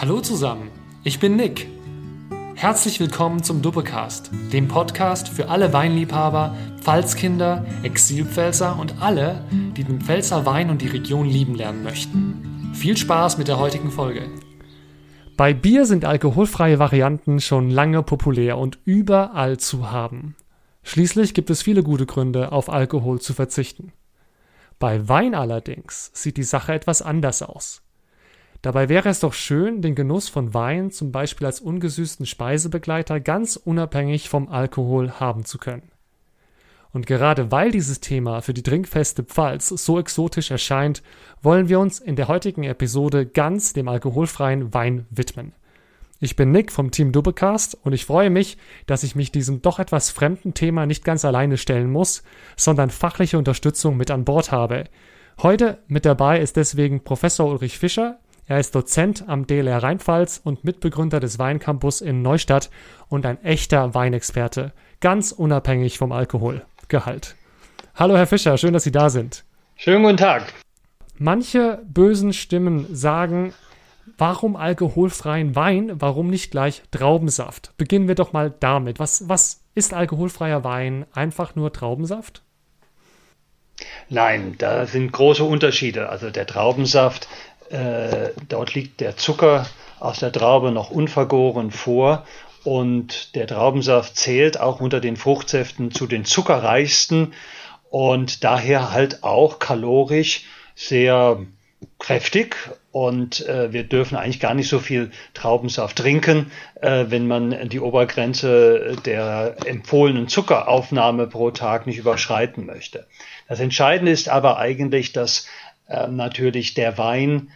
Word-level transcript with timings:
Hallo 0.00 0.22
zusammen, 0.22 0.70
ich 1.04 1.20
bin 1.20 1.36
Nick. 1.36 1.68
Herzlich 2.54 3.00
willkommen 3.00 3.42
zum 3.42 3.60
Duppecast, 3.60 4.30
dem 4.50 4.66
Podcast 4.66 5.28
für 5.28 5.50
alle 5.50 5.74
Weinliebhaber, 5.74 6.56
Pfalzkinder, 6.80 7.66
Exilpfälzer 7.82 8.78
und 8.78 9.02
alle, 9.02 9.44
die 9.76 9.84
den 9.84 10.00
Pfälzer 10.00 10.46
Wein 10.46 10.70
und 10.70 10.80
die 10.80 10.86
Region 10.86 11.28
lieben 11.28 11.54
lernen 11.54 11.82
möchten. 11.82 12.72
Viel 12.72 12.96
Spaß 12.96 13.36
mit 13.36 13.48
der 13.48 13.58
heutigen 13.58 13.90
Folge. 13.90 14.22
Bei 15.36 15.52
Bier 15.52 15.84
sind 15.84 16.06
alkoholfreie 16.06 16.78
Varianten 16.78 17.38
schon 17.38 17.68
lange 17.68 18.02
populär 18.02 18.56
und 18.56 18.78
überall 18.86 19.58
zu 19.58 19.90
haben. 19.90 20.34
Schließlich 20.82 21.34
gibt 21.34 21.50
es 21.50 21.60
viele 21.60 21.82
gute 21.82 22.06
Gründe, 22.06 22.52
auf 22.52 22.70
Alkohol 22.70 23.20
zu 23.20 23.34
verzichten. 23.34 23.92
Bei 24.78 25.10
Wein 25.10 25.34
allerdings 25.34 26.10
sieht 26.14 26.38
die 26.38 26.42
Sache 26.42 26.72
etwas 26.72 27.02
anders 27.02 27.42
aus. 27.42 27.82
Dabei 28.62 28.88
wäre 28.90 29.08
es 29.08 29.20
doch 29.20 29.32
schön, 29.32 29.80
den 29.80 29.94
Genuss 29.94 30.28
von 30.28 30.52
Wein 30.52 30.90
zum 30.90 31.12
Beispiel 31.12 31.46
als 31.46 31.60
ungesüßten 31.60 32.26
Speisebegleiter 32.26 33.18
ganz 33.18 33.56
unabhängig 33.56 34.28
vom 34.28 34.48
Alkohol 34.48 35.12
haben 35.12 35.44
zu 35.44 35.58
können. 35.58 35.90
Und 36.92 37.06
gerade 37.06 37.50
weil 37.52 37.70
dieses 37.70 38.00
Thema 38.00 38.42
für 38.42 38.52
die 38.52 38.62
trinkfeste 38.62 39.22
Pfalz 39.22 39.68
so 39.68 39.98
exotisch 39.98 40.50
erscheint, 40.50 41.02
wollen 41.40 41.68
wir 41.68 41.78
uns 41.78 42.00
in 42.00 42.16
der 42.16 42.28
heutigen 42.28 42.64
Episode 42.64 43.26
ganz 43.26 43.72
dem 43.72 43.88
alkoholfreien 43.88 44.74
Wein 44.74 45.06
widmen. 45.10 45.52
Ich 46.18 46.36
bin 46.36 46.50
Nick 46.50 46.70
vom 46.70 46.90
Team 46.90 47.12
Dubbecast 47.12 47.78
und 47.82 47.94
ich 47.94 48.04
freue 48.04 48.28
mich, 48.28 48.58
dass 48.84 49.04
ich 49.04 49.14
mich 49.14 49.32
diesem 49.32 49.62
doch 49.62 49.78
etwas 49.78 50.10
fremden 50.10 50.52
Thema 50.52 50.84
nicht 50.84 51.02
ganz 51.02 51.24
alleine 51.24 51.56
stellen 51.56 51.90
muss, 51.90 52.22
sondern 52.56 52.90
fachliche 52.90 53.38
Unterstützung 53.38 53.96
mit 53.96 54.10
an 54.10 54.26
Bord 54.26 54.52
habe. 54.52 54.84
Heute 55.40 55.78
mit 55.86 56.04
dabei 56.04 56.40
ist 56.40 56.56
deswegen 56.56 57.02
Professor 57.04 57.48
Ulrich 57.48 57.78
Fischer, 57.78 58.18
er 58.50 58.58
ist 58.58 58.74
Dozent 58.74 59.28
am 59.28 59.46
DLR 59.46 59.80
Rheinpfalz 59.80 60.40
und 60.42 60.64
Mitbegründer 60.64 61.20
des 61.20 61.38
Weincampus 61.38 62.00
in 62.00 62.20
Neustadt 62.20 62.68
und 63.08 63.24
ein 63.24 63.40
echter 63.44 63.94
Weinexperte, 63.94 64.72
ganz 64.98 65.30
unabhängig 65.30 65.98
vom 65.98 66.10
Alkoholgehalt. 66.10 67.36
Hallo 67.94 68.16
Herr 68.16 68.26
Fischer, 68.26 68.58
schön, 68.58 68.72
dass 68.72 68.82
Sie 68.82 68.90
da 68.90 69.08
sind. 69.08 69.44
Schönen 69.76 70.02
guten 70.02 70.16
Tag. 70.16 70.52
Manche 71.16 71.80
bösen 71.84 72.32
Stimmen 72.32 72.92
sagen, 72.92 73.54
warum 74.18 74.56
alkoholfreien 74.56 75.54
Wein, 75.54 76.00
warum 76.00 76.26
nicht 76.26 76.50
gleich 76.50 76.82
Traubensaft? 76.90 77.72
Beginnen 77.76 78.08
wir 78.08 78.16
doch 78.16 78.32
mal 78.32 78.52
damit. 78.58 78.98
Was, 78.98 79.28
was 79.28 79.60
ist 79.76 79.94
alkoholfreier 79.94 80.64
Wein? 80.64 81.06
Einfach 81.12 81.54
nur 81.54 81.72
Traubensaft? 81.72 82.42
Nein, 84.08 84.56
da 84.58 84.86
sind 84.86 85.12
große 85.12 85.44
Unterschiede. 85.44 86.08
Also 86.08 86.30
der 86.30 86.46
Traubensaft 86.46 87.28
äh, 87.70 88.30
dort 88.48 88.74
liegt 88.74 89.00
der 89.00 89.16
Zucker 89.16 89.66
aus 89.98 90.18
der 90.18 90.32
Traube 90.32 90.72
noch 90.72 90.90
unvergoren 90.90 91.70
vor 91.70 92.26
und 92.64 93.34
der 93.34 93.46
Traubensaft 93.46 94.16
zählt 94.16 94.60
auch 94.60 94.80
unter 94.80 95.00
den 95.00 95.16
Fruchtsäften 95.16 95.92
zu 95.92 96.06
den 96.06 96.24
zuckerreichsten 96.24 97.32
und 97.90 98.44
daher 98.44 98.92
halt 98.92 99.22
auch 99.22 99.58
kalorisch 99.58 100.44
sehr 100.74 101.38
kräftig 101.98 102.56
und 102.92 103.46
äh, 103.46 103.72
wir 103.72 103.84
dürfen 103.84 104.16
eigentlich 104.16 104.40
gar 104.40 104.54
nicht 104.54 104.68
so 104.68 104.80
viel 104.80 105.10
Traubensaft 105.32 105.96
trinken, 105.96 106.50
äh, 106.80 107.06
wenn 107.08 107.26
man 107.26 107.68
die 107.68 107.80
Obergrenze 107.80 108.96
der 109.04 109.56
empfohlenen 109.64 110.28
Zuckeraufnahme 110.28 111.26
pro 111.26 111.50
Tag 111.50 111.86
nicht 111.86 111.98
überschreiten 111.98 112.66
möchte. 112.66 113.06
Das 113.48 113.60
Entscheidende 113.60 114.12
ist 114.12 114.28
aber 114.28 114.58
eigentlich, 114.58 115.12
dass 115.12 115.46
äh, 115.88 116.08
natürlich 116.08 116.74
der 116.74 116.98
Wein 116.98 117.50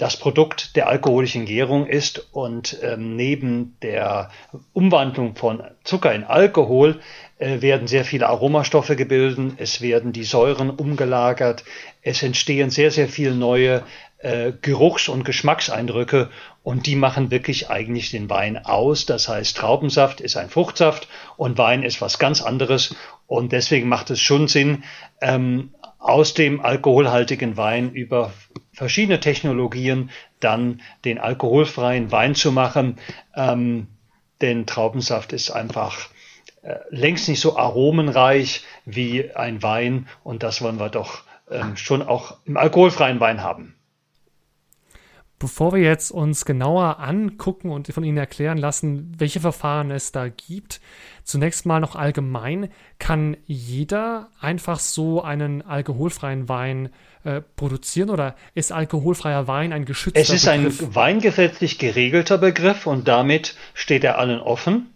das 0.00 0.16
Produkt 0.16 0.76
der 0.76 0.88
alkoholischen 0.88 1.44
Gärung 1.44 1.86
ist 1.86 2.32
und 2.32 2.78
ähm, 2.82 3.16
neben 3.16 3.76
der 3.82 4.30
Umwandlung 4.72 5.36
von 5.36 5.62
Zucker 5.84 6.14
in 6.14 6.24
Alkohol 6.24 7.00
äh, 7.38 7.60
werden 7.60 7.86
sehr 7.86 8.06
viele 8.06 8.26
Aromastoffe 8.28 8.96
gebildet, 8.96 9.56
es 9.58 9.82
werden 9.82 10.14
die 10.14 10.24
Säuren 10.24 10.70
umgelagert, 10.70 11.64
es 12.00 12.22
entstehen 12.22 12.70
sehr, 12.70 12.90
sehr 12.90 13.08
viele 13.08 13.34
neue 13.34 13.82
äh, 14.22 14.52
Geruchs- 14.62 15.08
und 15.08 15.24
Geschmackseindrücke 15.24 16.30
und 16.62 16.86
die 16.86 16.96
machen 16.96 17.30
wirklich 17.30 17.68
eigentlich 17.68 18.10
den 18.10 18.30
Wein 18.30 18.64
aus. 18.64 19.04
Das 19.04 19.28
heißt, 19.28 19.54
Traubensaft 19.54 20.22
ist 20.22 20.38
ein 20.38 20.48
Fruchtsaft 20.48 21.08
und 21.36 21.58
Wein 21.58 21.82
ist 21.82 22.00
was 22.00 22.18
ganz 22.18 22.40
anderes 22.40 22.94
und 23.26 23.52
deswegen 23.52 23.88
macht 23.88 24.08
es 24.08 24.20
schon 24.20 24.48
Sinn, 24.48 24.82
ähm, 25.20 25.74
aus 26.00 26.34
dem 26.34 26.60
alkoholhaltigen 26.60 27.56
Wein 27.56 27.92
über 27.92 28.32
verschiedene 28.72 29.20
Technologien 29.20 30.10
dann 30.40 30.80
den 31.04 31.18
alkoholfreien 31.18 32.10
Wein 32.10 32.34
zu 32.34 32.50
machen. 32.50 32.98
Ähm, 33.36 33.86
denn 34.40 34.66
Traubensaft 34.66 35.32
ist 35.32 35.50
einfach 35.50 36.08
äh, 36.62 36.76
längst 36.88 37.28
nicht 37.28 37.40
so 37.40 37.56
aromenreich 37.56 38.64
wie 38.86 39.30
ein 39.34 39.62
Wein 39.62 40.08
und 40.24 40.42
das 40.42 40.62
wollen 40.62 40.80
wir 40.80 40.88
doch 40.88 41.22
ähm, 41.50 41.76
schon 41.76 42.02
auch 42.02 42.38
im 42.46 42.56
alkoholfreien 42.56 43.20
Wein 43.20 43.42
haben. 43.42 43.76
Bevor 45.40 45.72
wir 45.72 45.80
jetzt 45.80 46.10
uns 46.10 46.44
genauer 46.44 46.98
angucken 47.00 47.70
und 47.70 47.88
von 47.88 48.04
Ihnen 48.04 48.18
erklären 48.18 48.58
lassen, 48.58 49.14
welche 49.16 49.40
Verfahren 49.40 49.90
es 49.90 50.12
da 50.12 50.28
gibt, 50.28 50.82
zunächst 51.24 51.64
mal 51.64 51.80
noch 51.80 51.96
allgemein, 51.96 52.68
kann 52.98 53.38
jeder 53.46 54.28
einfach 54.38 54.78
so 54.78 55.22
einen 55.22 55.62
alkoholfreien 55.62 56.50
Wein 56.50 56.90
äh, 57.24 57.40
produzieren 57.56 58.10
oder 58.10 58.36
ist 58.52 58.70
alkoholfreier 58.70 59.48
Wein 59.48 59.72
ein 59.72 59.86
geschützter 59.86 60.20
Begriff? 60.20 60.36
Es 60.36 60.44
ist 60.44 60.52
Begriff? 60.52 60.82
ein 60.82 60.94
weingesetzlich 60.94 61.78
geregelter 61.78 62.36
Begriff 62.36 62.86
und 62.86 63.08
damit 63.08 63.56
steht 63.72 64.04
er 64.04 64.18
allen 64.18 64.40
offen. 64.40 64.90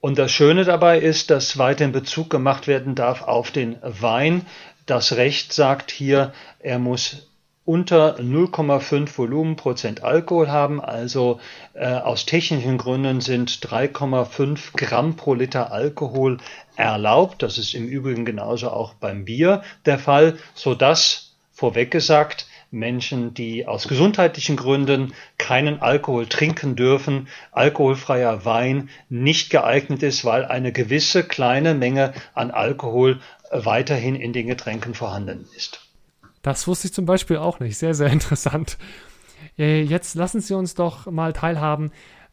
Und 0.00 0.18
das 0.18 0.32
Schöne 0.32 0.64
dabei 0.64 0.98
ist, 0.98 1.30
dass 1.30 1.56
weiterhin 1.56 1.92
Bezug 1.92 2.28
gemacht 2.28 2.66
werden 2.66 2.94
darf 2.94 3.22
auf 3.22 3.52
den 3.52 3.78
Wein. 3.82 4.44
Das 4.84 5.16
Recht 5.16 5.54
sagt 5.54 5.90
hier, 5.90 6.34
er 6.58 6.78
muss 6.78 7.26
unter 7.66 8.18
0,5 8.20 9.18
Volumenprozent 9.18 10.02
Alkohol 10.02 10.48
haben. 10.48 10.80
Also 10.80 11.40
äh, 11.74 11.86
aus 11.86 12.24
technischen 12.24 12.78
Gründen 12.78 13.20
sind 13.20 13.50
3,5 13.50 14.76
Gramm 14.76 15.16
pro 15.16 15.34
Liter 15.34 15.72
Alkohol 15.72 16.38
erlaubt. 16.76 17.42
Das 17.42 17.58
ist 17.58 17.74
im 17.74 17.86
Übrigen 17.86 18.24
genauso 18.24 18.70
auch 18.70 18.94
beim 18.94 19.24
Bier 19.26 19.62
der 19.84 19.98
Fall, 19.98 20.38
so 20.54 20.74
dass 20.74 21.34
vorweg 21.52 21.90
gesagt 21.90 22.46
Menschen, 22.70 23.34
die 23.34 23.66
aus 23.66 23.88
gesundheitlichen 23.88 24.56
Gründen 24.56 25.12
keinen 25.38 25.80
Alkohol 25.80 26.26
trinken 26.26 26.76
dürfen, 26.76 27.28
alkoholfreier 27.52 28.44
Wein 28.44 28.90
nicht 29.08 29.50
geeignet 29.50 30.02
ist, 30.02 30.24
weil 30.24 30.44
eine 30.44 30.72
gewisse 30.72 31.24
kleine 31.24 31.74
Menge 31.74 32.12
an 32.34 32.50
Alkohol 32.50 33.20
weiterhin 33.50 34.14
in 34.14 34.32
den 34.32 34.46
Getränken 34.46 34.94
vorhanden 34.94 35.48
ist. 35.56 35.85
Das 36.46 36.68
wusste 36.68 36.86
ich 36.86 36.94
zum 36.94 37.06
Beispiel 37.06 37.38
auch 37.38 37.58
nicht. 37.58 37.76
Sehr, 37.76 37.92
sehr 37.92 38.06
interessant. 38.12 38.78
Äh, 39.58 39.82
jetzt 39.82 40.14
lassen 40.14 40.40
Sie 40.40 40.54
uns 40.54 40.76
doch 40.76 41.10
mal 41.10 41.32
teilhaben 41.32 41.90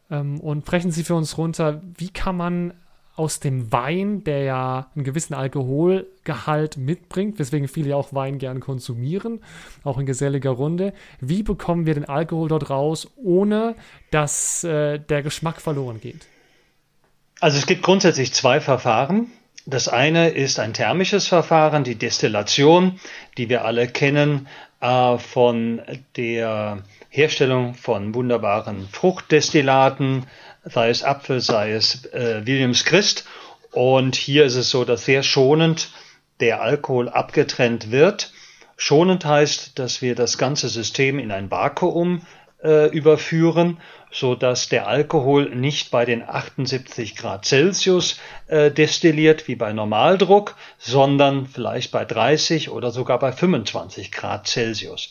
ähm, 0.08 0.38
und 0.38 0.64
brechen 0.64 0.92
Sie 0.92 1.02
für 1.02 1.16
uns 1.16 1.36
runter, 1.36 1.82
wie 1.98 2.10
kann 2.10 2.36
man 2.36 2.74
aus 3.16 3.40
dem 3.40 3.72
Wein, 3.72 4.22
der 4.22 4.44
ja 4.44 4.90
einen 4.94 5.02
gewissen 5.02 5.34
Alkoholgehalt 5.34 6.76
mitbringt, 6.76 7.40
weswegen 7.40 7.66
viele 7.66 7.90
ja 7.90 7.96
auch 7.96 8.14
Wein 8.14 8.38
gern 8.38 8.60
konsumieren, 8.60 9.40
auch 9.82 9.98
in 9.98 10.06
geselliger 10.06 10.50
Runde. 10.50 10.92
Wie 11.20 11.42
bekommen 11.42 11.84
wir 11.84 11.94
den 11.94 12.04
Alkohol 12.04 12.48
dort 12.48 12.70
raus, 12.70 13.08
ohne 13.16 13.74
dass 14.12 14.62
äh, 14.62 15.00
der 15.00 15.24
Geschmack 15.24 15.60
verloren 15.60 16.00
geht? 16.00 16.28
Also 17.40 17.58
es 17.58 17.66
gibt 17.66 17.82
grundsätzlich 17.82 18.32
zwei 18.32 18.60
Verfahren. 18.60 19.32
Das 19.66 19.88
eine 19.88 20.28
ist 20.28 20.60
ein 20.60 20.74
thermisches 20.74 21.26
Verfahren, 21.26 21.84
die 21.84 21.94
Destillation, 21.94 23.00
die 23.38 23.48
wir 23.48 23.64
alle 23.64 23.88
kennen 23.88 24.46
äh, 24.80 25.16
von 25.16 25.80
der 26.16 26.82
Herstellung 27.08 27.74
von 27.74 28.14
wunderbaren 28.14 28.86
Fruchtdestillaten, 28.92 30.26
sei 30.64 30.90
es 30.90 31.02
Apfel, 31.02 31.40
sei 31.40 31.72
es 31.72 32.04
äh, 32.06 32.42
Williams 32.44 32.84
Christ. 32.84 33.26
Und 33.70 34.16
hier 34.16 34.44
ist 34.44 34.56
es 34.56 34.68
so, 34.68 34.84
dass 34.84 35.06
sehr 35.06 35.22
schonend 35.22 35.90
der 36.40 36.60
Alkohol 36.60 37.08
abgetrennt 37.08 37.90
wird. 37.90 38.32
Schonend 38.76 39.24
heißt, 39.24 39.78
dass 39.78 40.02
wir 40.02 40.14
das 40.14 40.36
ganze 40.36 40.68
System 40.68 41.18
in 41.18 41.30
ein 41.30 41.50
Vakuum 41.50 42.26
äh, 42.64 42.86
überführen, 42.88 43.78
so 44.10 44.34
dass 44.34 44.68
der 44.68 44.86
Alkohol 44.86 45.54
nicht 45.54 45.90
bei 45.90 46.04
den 46.04 46.22
78 46.22 47.16
Grad 47.16 47.44
Celsius 47.44 48.18
äh, 48.46 48.70
destilliert 48.70 49.48
wie 49.48 49.56
bei 49.56 49.72
Normaldruck, 49.72 50.56
sondern 50.78 51.46
vielleicht 51.46 51.92
bei 51.92 52.04
30 52.04 52.70
oder 52.70 52.90
sogar 52.90 53.18
bei 53.18 53.32
25 53.32 54.10
Grad 54.12 54.46
Celsius. 54.46 55.10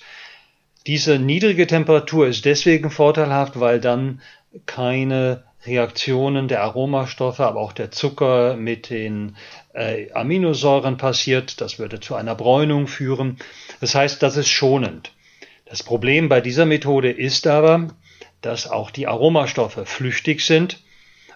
Diese 0.87 1.19
niedrige 1.19 1.67
Temperatur 1.67 2.27
ist 2.27 2.45
deswegen 2.45 2.89
vorteilhaft, 2.89 3.59
weil 3.59 3.79
dann 3.79 4.21
keine 4.65 5.43
Reaktionen 5.65 6.47
der 6.47 6.61
Aromastoffe, 6.63 7.39
aber 7.39 7.61
auch 7.61 7.71
der 7.71 7.91
Zucker 7.91 8.55
mit 8.55 8.89
den 8.89 9.37
äh, 9.73 10.11
Aminosäuren 10.11 10.97
passiert. 10.97 11.61
Das 11.61 11.79
würde 11.79 11.99
zu 11.99 12.15
einer 12.15 12.35
Bräunung 12.35 12.87
führen. 12.87 13.37
Das 13.79 13.95
heißt, 13.95 14.21
das 14.21 14.35
ist 14.35 14.49
schonend. 14.49 15.11
Das 15.73 15.81
Problem 15.81 16.29
bei 16.29 16.39
dieser 16.39 16.67
Methode 16.67 17.09
ist 17.09 17.47
aber, 17.47 17.87
dass 18.41 18.69
auch 18.69 18.91
die 18.91 19.07
Aromastoffe 19.07 19.87
flüchtig 19.87 20.45
sind 20.45 20.83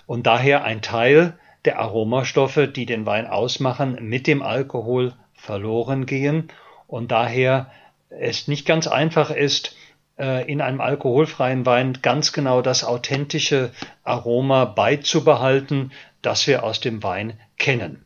und 0.05 0.27
daher 0.27 0.63
ein 0.63 0.83
Teil 0.83 1.39
der 1.65 1.79
Aromastoffe, 1.79 2.67
die 2.67 2.85
den 2.85 3.07
Wein 3.07 3.25
ausmachen, 3.25 3.97
mit 3.99 4.27
dem 4.27 4.43
Alkohol 4.43 5.15
verloren 5.33 6.05
gehen 6.05 6.49
und 6.85 7.11
daher 7.11 7.71
es 8.11 8.47
nicht 8.47 8.67
ganz 8.67 8.85
einfach 8.85 9.31
ist, 9.31 9.75
äh, 10.19 10.47
in 10.47 10.61
einem 10.61 10.81
alkoholfreien 10.81 11.65
Wein 11.65 11.97
ganz 12.03 12.31
genau 12.31 12.61
das 12.61 12.83
authentische 12.83 13.71
Aroma 14.03 14.65
beizubehalten, 14.65 15.91
das 16.21 16.45
wir 16.45 16.63
aus 16.63 16.79
dem 16.79 17.01
Wein 17.01 17.39
kennen. 17.57 18.05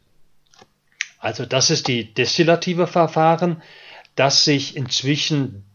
Also 1.19 1.45
das 1.45 1.69
ist 1.69 1.89
die 1.89 2.13
destillative 2.13 2.87
Verfahren, 2.87 3.61
das 4.15 4.45
sich 4.45 4.77
inzwischen 4.77 5.65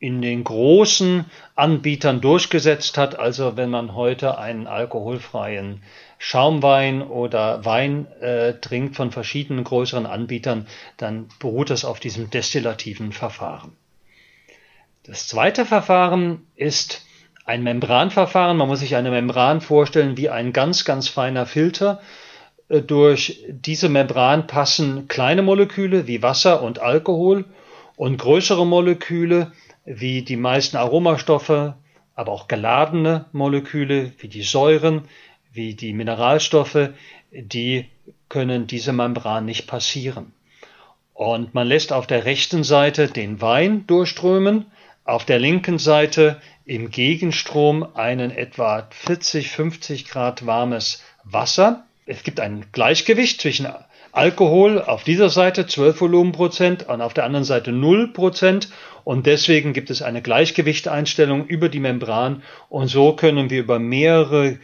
in 0.00 0.22
den 0.22 0.44
großen 0.44 1.24
Anbietern 1.56 2.20
durchgesetzt 2.20 2.98
hat. 2.98 3.18
Also 3.18 3.56
wenn 3.56 3.70
man 3.70 3.94
heute 3.94 4.38
einen 4.38 4.66
alkoholfreien 4.66 5.82
Schaumwein 6.18 7.02
oder 7.02 7.64
Wein 7.64 8.06
äh, 8.20 8.54
trinkt 8.54 8.96
von 8.96 9.10
verschiedenen 9.10 9.64
größeren 9.64 10.06
Anbietern, 10.06 10.66
dann 10.96 11.28
beruht 11.40 11.70
das 11.70 11.84
auf 11.84 12.00
diesem 12.00 12.30
destillativen 12.30 13.12
Verfahren. 13.12 13.72
Das 15.04 15.26
zweite 15.26 15.64
Verfahren 15.64 16.46
ist 16.54 17.04
ein 17.44 17.62
Membranverfahren. 17.62 18.56
Man 18.56 18.68
muss 18.68 18.80
sich 18.80 18.94
eine 18.94 19.10
Membran 19.10 19.60
vorstellen 19.60 20.16
wie 20.16 20.28
ein 20.28 20.52
ganz, 20.52 20.84
ganz 20.84 21.08
feiner 21.08 21.46
Filter. 21.46 22.00
Äh, 22.68 22.82
durch 22.82 23.44
diese 23.48 23.88
Membran 23.88 24.46
passen 24.46 25.08
kleine 25.08 25.42
Moleküle 25.42 26.06
wie 26.06 26.22
Wasser 26.22 26.62
und 26.62 26.78
Alkohol 26.78 27.46
und 27.96 28.18
größere 28.18 28.66
Moleküle 28.66 29.52
wie 29.88 30.22
die 30.22 30.36
meisten 30.36 30.76
Aromastoffe, 30.76 31.74
aber 32.14 32.32
auch 32.32 32.46
geladene 32.46 33.24
Moleküle 33.32 34.12
wie 34.18 34.28
die 34.28 34.42
Säuren, 34.42 35.08
wie 35.52 35.74
die 35.74 35.94
Mineralstoffe, 35.94 36.90
die 37.32 37.86
können 38.28 38.66
diese 38.66 38.92
Membran 38.92 39.46
nicht 39.46 39.66
passieren. 39.66 40.32
Und 41.14 41.54
man 41.54 41.66
lässt 41.66 41.92
auf 41.92 42.06
der 42.06 42.26
rechten 42.26 42.64
Seite 42.64 43.08
den 43.08 43.40
Wein 43.40 43.86
durchströmen, 43.86 44.66
auf 45.04 45.24
der 45.24 45.38
linken 45.38 45.78
Seite 45.78 46.40
im 46.66 46.90
Gegenstrom 46.90 47.86
einen 47.94 48.30
etwa 48.30 48.86
40, 48.90 49.50
50 49.50 50.06
Grad 50.06 50.44
warmes 50.44 51.02
Wasser. 51.24 51.86
Es 52.04 52.22
gibt 52.22 52.40
ein 52.40 52.66
Gleichgewicht 52.72 53.40
zwischen 53.40 53.66
Alkohol 54.12 54.82
auf 54.82 55.04
dieser 55.04 55.30
Seite 55.30 55.66
12 55.66 56.00
Volumenprozent 56.00 56.88
und 56.88 57.00
auf 57.00 57.14
der 57.14 57.24
anderen 57.24 57.44
Seite 57.44 57.72
0 57.72 58.12
Prozent. 58.12 58.68
Und 59.08 59.24
deswegen 59.24 59.72
gibt 59.72 59.88
es 59.88 60.02
eine 60.02 60.20
Gleichgewichteinstellung 60.20 61.46
über 61.46 61.70
die 61.70 61.80
Membran. 61.80 62.42
Und 62.68 62.88
so 62.88 63.14
können 63.16 63.48
wir 63.48 63.60
über 63.60 63.78
mehrere 63.78 64.58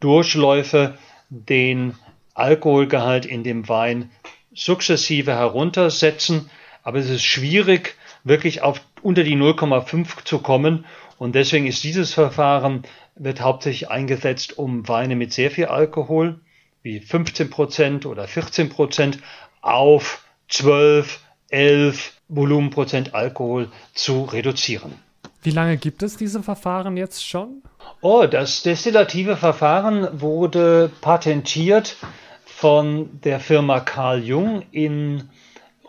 Durchläufe 0.00 0.96
den 1.28 1.92
Alkoholgehalt 2.32 3.26
in 3.26 3.44
dem 3.44 3.68
Wein 3.68 4.10
sukzessive 4.54 5.32
heruntersetzen. 5.34 6.48
Aber 6.82 7.00
es 7.00 7.10
ist 7.10 7.22
schwierig, 7.22 7.96
wirklich 8.24 8.62
auf 8.62 8.80
unter 9.02 9.24
die 9.24 9.36
0,5 9.36 10.24
zu 10.24 10.38
kommen. 10.38 10.86
Und 11.18 11.34
deswegen 11.34 11.66
ist 11.66 11.84
dieses 11.84 12.14
Verfahren, 12.14 12.84
wird 13.14 13.42
hauptsächlich 13.42 13.90
eingesetzt, 13.90 14.56
um 14.56 14.88
Weine 14.88 15.16
mit 15.16 15.34
sehr 15.34 15.50
viel 15.50 15.66
Alkohol, 15.66 16.40
wie 16.82 16.98
15 16.98 17.50
Prozent 17.50 18.06
oder 18.06 18.26
14 18.26 18.70
Prozent, 18.70 19.18
auf 19.60 20.24
12, 20.48 21.20
11 21.52 22.12
Volumenprozent 22.28 23.14
Alkohol 23.14 23.70
zu 23.94 24.24
reduzieren. 24.24 24.94
Wie 25.42 25.50
lange 25.50 25.76
gibt 25.76 26.02
es 26.02 26.16
diese 26.16 26.42
Verfahren 26.42 26.96
jetzt 26.96 27.26
schon? 27.26 27.62
Oh, 28.00 28.26
das 28.26 28.62
destillative 28.62 29.36
Verfahren 29.36 30.20
wurde 30.20 30.90
patentiert 31.00 31.96
von 32.44 33.20
der 33.24 33.40
Firma 33.40 33.80
Carl 33.80 34.22
Jung 34.22 34.62
in 34.70 35.28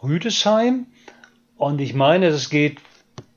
Rüdesheim. 0.02 0.88
Und 1.56 1.80
ich 1.82 1.94
meine, 1.94 2.28
es 2.28 2.50
geht 2.50 2.80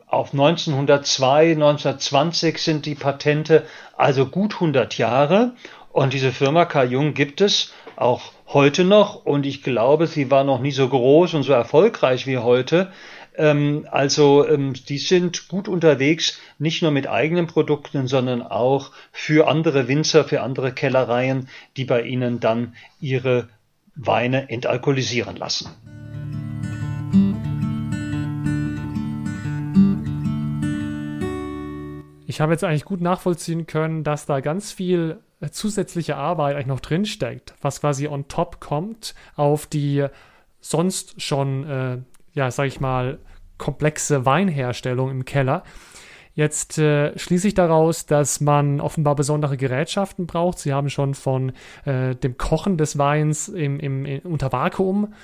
auf 0.06 0.32
1902, 0.32 1.52
1920 1.52 2.58
sind 2.62 2.86
die 2.86 2.94
Patente, 2.94 3.66
also 3.96 4.26
gut 4.26 4.54
100 4.54 4.96
Jahre. 4.96 5.54
Und 5.92 6.12
diese 6.12 6.32
Firma 6.32 6.64
Carl 6.64 6.90
Jung 6.90 7.12
gibt 7.14 7.40
es 7.40 7.72
auch 7.96 8.32
heute 8.56 8.84
noch. 8.84 9.26
Und 9.26 9.44
ich 9.44 9.62
glaube, 9.62 10.06
sie 10.06 10.30
war 10.30 10.42
noch 10.42 10.60
nie 10.60 10.70
so 10.70 10.88
groß 10.88 11.34
und 11.34 11.42
so 11.42 11.52
erfolgreich 11.52 12.26
wie 12.26 12.38
heute. 12.38 12.90
Ähm, 13.36 13.86
also 13.90 14.48
ähm, 14.48 14.72
die 14.72 14.96
sind 14.96 15.48
gut 15.48 15.68
unterwegs, 15.68 16.40
nicht 16.58 16.80
nur 16.80 16.90
mit 16.90 17.06
eigenen 17.06 17.46
Produkten, 17.46 18.06
sondern 18.06 18.40
auch 18.40 18.92
für 19.12 19.46
andere 19.46 19.88
Winzer, 19.88 20.24
für 20.24 20.40
andere 20.40 20.72
Kellereien, 20.72 21.50
die 21.76 21.84
bei 21.84 22.00
ihnen 22.00 22.40
dann 22.40 22.74
ihre 22.98 23.50
Weine 23.94 24.48
entalkoholisieren 24.48 25.36
lassen. 25.36 25.68
Ich 32.26 32.40
habe 32.40 32.52
jetzt 32.52 32.64
eigentlich 32.64 32.86
gut 32.86 33.02
nachvollziehen 33.02 33.66
können, 33.66 34.02
dass 34.02 34.24
da 34.24 34.40
ganz 34.40 34.72
viel 34.72 35.18
zusätzliche 35.50 36.16
Arbeit 36.16 36.54
eigentlich 36.54 36.66
noch 36.66 36.80
drinsteckt, 36.80 37.54
was 37.60 37.80
quasi 37.80 38.08
on 38.08 38.28
top 38.28 38.60
kommt 38.60 39.14
auf 39.36 39.66
die 39.66 40.06
sonst 40.60 41.20
schon 41.20 41.64
äh, 41.64 41.98
ja, 42.36 42.50
sag 42.50 42.66
ich 42.66 42.78
mal, 42.80 43.18
komplexe 43.58 44.24
Weinherstellung 44.24 45.10
im 45.10 45.24
Keller. 45.24 45.64
Jetzt 46.34 46.76
äh, 46.76 47.18
schließe 47.18 47.48
ich 47.48 47.54
daraus, 47.54 48.04
dass 48.04 48.42
man 48.42 48.80
offenbar 48.80 49.16
besondere 49.16 49.56
Gerätschaften 49.56 50.26
braucht. 50.26 50.58
Sie 50.58 50.74
haben 50.74 50.90
schon 50.90 51.14
von 51.14 51.52
äh, 51.86 52.14
dem 52.14 52.36
Kochen 52.36 52.76
des 52.76 52.98
Weins 52.98 53.48
im, 53.48 53.80
im, 53.80 54.04
im 54.04 54.20
unter 54.20 54.52
Vakuum 54.52 55.14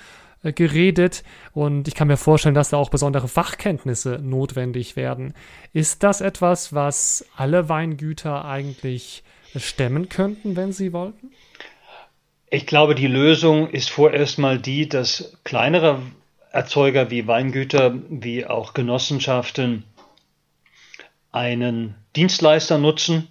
äh, 0.42 0.54
geredet 0.54 1.22
und 1.52 1.86
ich 1.86 1.94
kann 1.94 2.08
mir 2.08 2.16
vorstellen, 2.16 2.54
dass 2.54 2.70
da 2.70 2.78
auch 2.78 2.88
besondere 2.88 3.28
Fachkenntnisse 3.28 4.20
notwendig 4.22 4.96
werden. 4.96 5.34
Ist 5.74 6.02
das 6.02 6.22
etwas, 6.22 6.72
was 6.72 7.26
alle 7.36 7.68
Weingüter 7.68 8.46
eigentlich 8.46 9.22
stemmen 9.56 10.08
könnten, 10.08 10.56
wenn 10.56 10.72
sie 10.72 10.92
wollten? 10.92 11.30
Ich 12.50 12.66
glaube, 12.66 12.94
die 12.94 13.06
Lösung 13.06 13.70
ist 13.70 13.90
vorerst 13.90 14.38
mal 14.38 14.58
die, 14.58 14.88
dass 14.88 15.38
kleinere 15.44 16.02
Erzeuger 16.50 17.10
wie 17.10 17.26
Weingüter, 17.26 17.94
wie 18.10 18.44
auch 18.44 18.74
Genossenschaften 18.74 19.84
einen 21.30 21.94
Dienstleister 22.14 22.76
nutzen. 22.76 23.28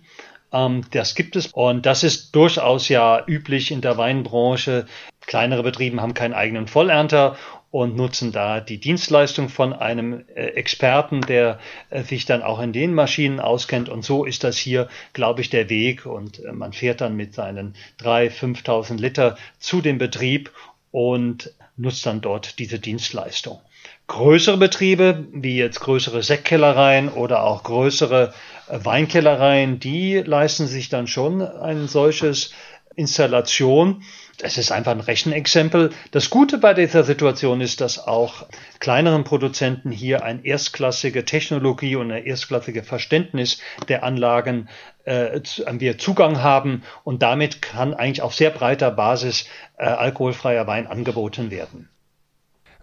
Ähm, 0.51 0.85
das 0.91 1.13
gibt 1.13 1.35
es 1.35 1.47
und 1.47 1.85
das 1.85 2.03
ist 2.03 2.35
durchaus 2.35 2.89
ja 2.89 3.23
üblich 3.27 3.71
in 3.71 3.81
der 3.81 3.97
Weinbranche. 3.97 4.87
Kleinere 5.21 5.61
Betriebe 5.61 6.01
haben 6.01 6.15
keinen 6.15 6.33
eigenen 6.33 6.67
Vollernter 6.67 7.37
und 7.71 7.95
nutzen 7.95 8.33
da 8.33 8.59
die 8.59 8.79
Dienstleistung 8.79 9.47
von 9.47 9.71
einem 9.71 10.25
äh, 10.35 10.47
Experten, 10.47 11.21
der 11.21 11.59
äh, 11.89 12.03
sich 12.03 12.25
dann 12.25 12.43
auch 12.43 12.59
in 12.59 12.73
den 12.73 12.93
Maschinen 12.93 13.39
auskennt. 13.39 13.87
Und 13.87 14.03
so 14.03 14.25
ist 14.25 14.43
das 14.43 14.57
hier, 14.57 14.89
glaube 15.13 15.41
ich, 15.41 15.49
der 15.49 15.69
Weg. 15.69 16.05
Und 16.05 16.43
äh, 16.43 16.51
man 16.51 16.73
fährt 16.73 16.99
dann 16.99 17.15
mit 17.15 17.33
seinen 17.33 17.75
drei, 17.97 18.27
5.000 18.27 18.97
Liter 18.97 19.37
zu 19.57 19.81
dem 19.81 19.97
Betrieb 19.97 20.51
und 20.91 21.53
nutzt 21.77 22.05
dann 22.05 22.19
dort 22.19 22.59
diese 22.59 22.77
Dienstleistung. 22.77 23.61
Größere 24.07 24.57
Betriebe, 24.57 25.25
wie 25.31 25.55
jetzt 25.55 25.79
größere 25.79 26.21
Sektkellereien 26.21 27.07
oder 27.07 27.43
auch 27.43 27.63
größere 27.63 28.33
Weinkellereien, 28.67 29.79
die 29.79 30.17
leisten 30.17 30.67
sich 30.67 30.89
dann 30.89 31.07
schon 31.07 31.41
ein 31.41 31.87
solches 31.87 32.51
Installation. 32.95 34.03
Es 34.43 34.57
ist 34.57 34.71
einfach 34.71 34.91
ein 34.91 34.99
Rechenexempel. 34.99 35.91
Das 36.11 36.29
Gute 36.29 36.57
bei 36.57 36.73
dieser 36.73 37.03
Situation 37.03 37.61
ist, 37.61 37.81
dass 37.81 37.99
auch 37.99 38.45
kleineren 38.79 39.23
Produzenten 39.23 39.91
hier 39.91 40.23
eine 40.23 40.45
erstklassige 40.45 41.25
Technologie 41.25 41.95
und 41.95 42.11
ein 42.11 42.25
erstklassige 42.25 42.83
Verständnis 42.83 43.59
der 43.87 44.03
Anlagen 44.03 44.67
äh, 45.05 45.41
wir 45.71 45.97
Zugang 45.97 46.41
haben 46.41 46.83
und 47.03 47.21
damit 47.21 47.61
kann 47.61 47.93
eigentlich 47.93 48.21
auf 48.21 48.33
sehr 48.33 48.49
breiter 48.49 48.91
Basis 48.91 49.47
äh, 49.77 49.85
alkoholfreier 49.85 50.67
Wein 50.67 50.87
angeboten 50.87 51.51
werden. 51.51 51.89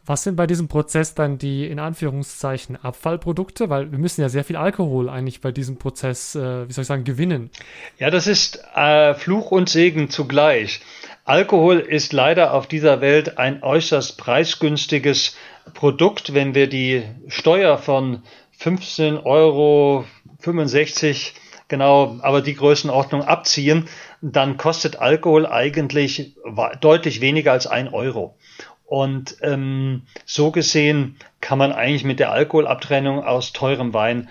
Was 0.09 0.23
sind 0.23 0.37
bei 0.37 0.47
diesem 0.47 0.69
Prozess 0.69 1.15
dann 1.15 1.37
die 1.37 1.67
in 1.67 1.79
Anführungszeichen 1.79 2.83
Abfallprodukte? 2.83 3.69
Weil 3.69 3.93
wir 3.93 3.99
müssen 3.99 4.23
ja 4.23 4.31
sehr 4.31 4.43
viel 4.43 4.57
Alkohol 4.57 5.11
eigentlich 5.11 5.43
bei 5.43 5.53
diesem 5.53 5.77
Prozess, 5.77 6.35
äh, 6.35 6.67
wie 6.67 6.73
soll 6.73 6.83
ich 6.83 6.89
sagen, 6.89 7.05
gewinnen. 7.05 7.51
Ja, 7.99 8.09
das 8.09 8.27
ist 8.27 8.59
äh, 8.75 9.13
Fluch 9.15 9.51
und 9.51 9.69
Segen 9.69 10.09
zugleich. 10.09 10.81
Alkohol 11.29 11.81
ist 11.81 12.15
leider 12.15 12.55
auf 12.55 12.67
dieser 12.67 13.03
Welt 13.03 13.37
ein 13.37 13.63
äußerst 13.63 14.17
preisgünstiges 14.17 15.37
Produkt. 15.75 16.33
Wenn 16.33 16.55
wir 16.55 16.69
die 16.69 17.03
Steuer 17.27 17.77
von 17.77 18.23
15 18.53 19.19
Euro 19.19 20.07
65 20.39 21.35
genau, 21.69 22.17
aber 22.23 22.41
die 22.41 22.55
Größenordnung 22.55 23.25
abziehen, 23.25 23.91
dann 24.23 24.57
kostet 24.57 25.01
Alkohol 25.01 25.45
eigentlich 25.47 26.35
deutlich 26.81 27.21
weniger 27.21 27.53
als 27.53 27.67
ein 27.67 27.89
Euro. 27.89 28.39
Und 28.87 29.37
ähm, 29.43 30.05
so 30.25 30.51
gesehen 30.51 31.17
kann 31.43 31.59
man 31.59 31.73
eigentlich 31.73 32.05
mit 32.05 32.21
der 32.21 32.33
Alkoholabtrennung 32.33 33.23
aus 33.23 33.53
teurem 33.53 33.93
Wein 33.93 34.31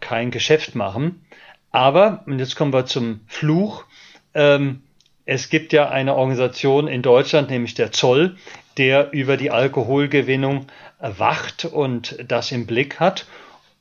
kein 0.00 0.30
Geschäft 0.30 0.74
machen. 0.74 1.26
Aber, 1.72 2.22
und 2.24 2.38
jetzt 2.38 2.56
kommen 2.56 2.72
wir 2.72 2.86
zum 2.86 3.20
Fluch, 3.26 3.84
ähm, 4.32 4.80
es 5.30 5.50
gibt 5.50 5.74
ja 5.74 5.90
eine 5.90 6.14
Organisation 6.14 6.88
in 6.88 7.02
Deutschland, 7.02 7.50
nämlich 7.50 7.74
der 7.74 7.92
Zoll, 7.92 8.36
der 8.78 9.12
über 9.12 9.36
die 9.36 9.50
Alkoholgewinnung 9.50 10.68
wacht 11.00 11.66
und 11.66 12.16
das 12.26 12.50
im 12.50 12.66
Blick 12.66 12.98
hat. 12.98 13.26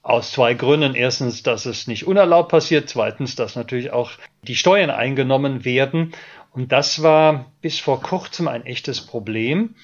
Aus 0.01 0.33
zwei 0.33 0.55
Gründen. 0.55 0.93
Erstens, 0.93 1.43
dass 1.43 1.65
es 1.65 1.87
nicht 1.87 2.05
unerlaubt 2.05 2.49
passiert. 2.49 2.89
Zweitens, 2.89 3.37
dass 3.37 3.55
natürlich 3.55 3.91
auch 3.91 4.11
die 4.41 4.57
Steuern 4.57 4.89
eingenommen 4.89 5.63
werden. 5.63 6.11
Und 6.51 6.73
das 6.73 7.01
war 7.01 7.45
bis 7.61 7.79
vor 7.79 8.01
kurzem 8.01 8.49
ein 8.49 8.65
echtes 8.65 8.99
Problem, 8.99 9.75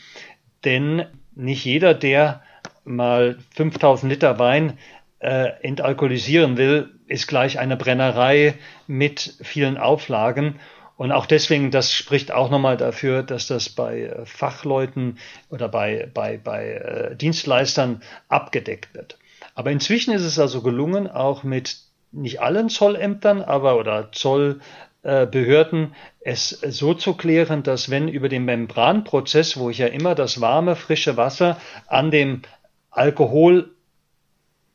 denn 0.65 1.05
nicht 1.33 1.63
jeder, 1.63 1.93
der 1.93 2.41
mal 2.83 3.37
5000 3.55 4.11
Liter 4.11 4.37
Wein 4.37 4.77
äh, 5.19 5.51
entalkoholisieren 5.61 6.57
will, 6.57 6.89
ist 7.07 7.27
gleich 7.27 7.57
eine 7.57 7.77
Brennerei 7.77 8.55
mit 8.85 9.37
vielen 9.41 9.77
Auflagen. 9.77 10.59
Und 10.95 11.11
auch 11.11 11.25
deswegen, 11.25 11.71
das 11.71 11.91
spricht 11.91 12.31
auch 12.31 12.49
nochmal 12.49 12.77
dafür, 12.77 13.23
dass 13.23 13.47
das 13.47 13.69
bei 13.69 14.03
äh, 14.03 14.25
Fachleuten 14.25 15.17
oder 15.49 15.67
bei, 15.67 16.09
bei, 16.13 16.37
bei 16.37 16.73
äh, 16.73 17.15
Dienstleistern 17.15 18.03
abgedeckt 18.27 18.93
wird. 18.93 19.17
Aber 19.55 19.71
inzwischen 19.71 20.13
ist 20.13 20.23
es 20.23 20.39
also 20.39 20.61
gelungen, 20.61 21.09
auch 21.09 21.43
mit 21.43 21.77
nicht 22.11 22.41
allen 22.41 22.69
Zollämtern, 22.69 23.41
aber 23.41 23.77
oder 23.77 24.11
Zollbehörden 24.11 25.95
es 26.21 26.49
so 26.49 26.93
zu 26.93 27.15
klären, 27.15 27.63
dass 27.63 27.89
wenn 27.89 28.07
über 28.07 28.29
den 28.29 28.45
Membranprozess, 28.45 29.57
wo 29.57 29.69
ich 29.69 29.79
ja 29.79 29.87
immer 29.87 30.15
das 30.15 30.39
warme, 30.39 30.75
frische 30.75 31.17
Wasser 31.17 31.57
an 31.87 32.11
dem 32.11 32.43
Alkohol 32.91 33.72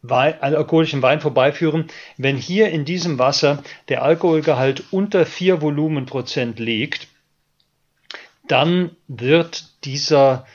Wein, 0.03 0.41
alkoholischen 0.41 1.03
Wein 1.03 1.21
vorbeiführen, 1.21 1.89
wenn 2.17 2.37
hier 2.37 2.71
in 2.71 2.85
diesem 2.85 3.19
Wasser 3.19 3.63
der 3.89 4.03
Alkoholgehalt 4.03 4.85
unter 4.93 5.27
4 5.27 5.61
Volumenprozent 5.61 6.59
liegt, 6.59 7.09
dann 8.47 8.91
wird 9.09 9.85
dieser, 9.85 10.47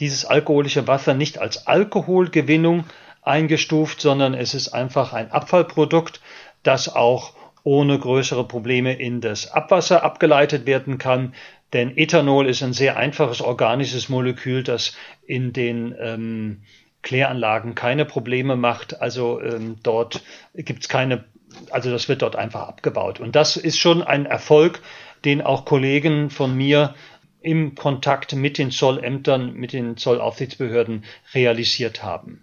dieses 0.00 0.24
alkoholische 0.24 0.86
Wasser 0.86 1.14
nicht 1.14 1.38
als 1.38 1.66
Alkoholgewinnung 1.66 2.84
eingestuft, 3.22 4.00
sondern 4.00 4.34
es 4.34 4.54
ist 4.54 4.68
einfach 4.68 5.12
ein 5.12 5.30
Abfallprodukt, 5.30 6.20
das 6.62 6.94
auch 6.94 7.34
ohne 7.62 7.98
größere 7.98 8.46
Probleme 8.46 8.94
in 8.94 9.20
das 9.20 9.50
Abwasser 9.50 10.02
abgeleitet 10.02 10.66
werden 10.66 10.98
kann. 10.98 11.34
Denn 11.72 11.96
Ethanol 11.96 12.48
ist 12.48 12.62
ein 12.62 12.72
sehr 12.72 12.96
einfaches 12.96 13.42
organisches 13.42 14.08
Molekül, 14.08 14.62
das 14.62 14.96
in 15.26 15.52
den 15.52 15.94
ähm, 16.00 16.62
Kläranlagen 17.02 17.74
keine 17.74 18.04
Probleme 18.04 18.56
macht. 18.56 19.00
Also 19.00 19.40
ähm, 19.40 19.76
dort 19.82 20.22
gibt 20.54 20.82
es 20.82 20.88
keine, 20.88 21.24
also 21.70 21.90
das 21.90 22.08
wird 22.08 22.22
dort 22.22 22.36
einfach 22.36 22.68
abgebaut. 22.68 23.20
Und 23.20 23.36
das 23.36 23.56
ist 23.56 23.78
schon 23.78 24.02
ein 24.02 24.26
Erfolg, 24.26 24.80
den 25.24 25.42
auch 25.42 25.64
Kollegen 25.64 26.30
von 26.30 26.56
mir 26.56 26.94
im 27.40 27.74
Kontakt 27.74 28.34
mit 28.34 28.58
den 28.58 28.70
Zollämtern, 28.70 29.54
mit 29.54 29.72
den 29.72 29.96
Zollaufsichtsbehörden 29.96 31.04
realisiert 31.34 32.02
haben. 32.02 32.42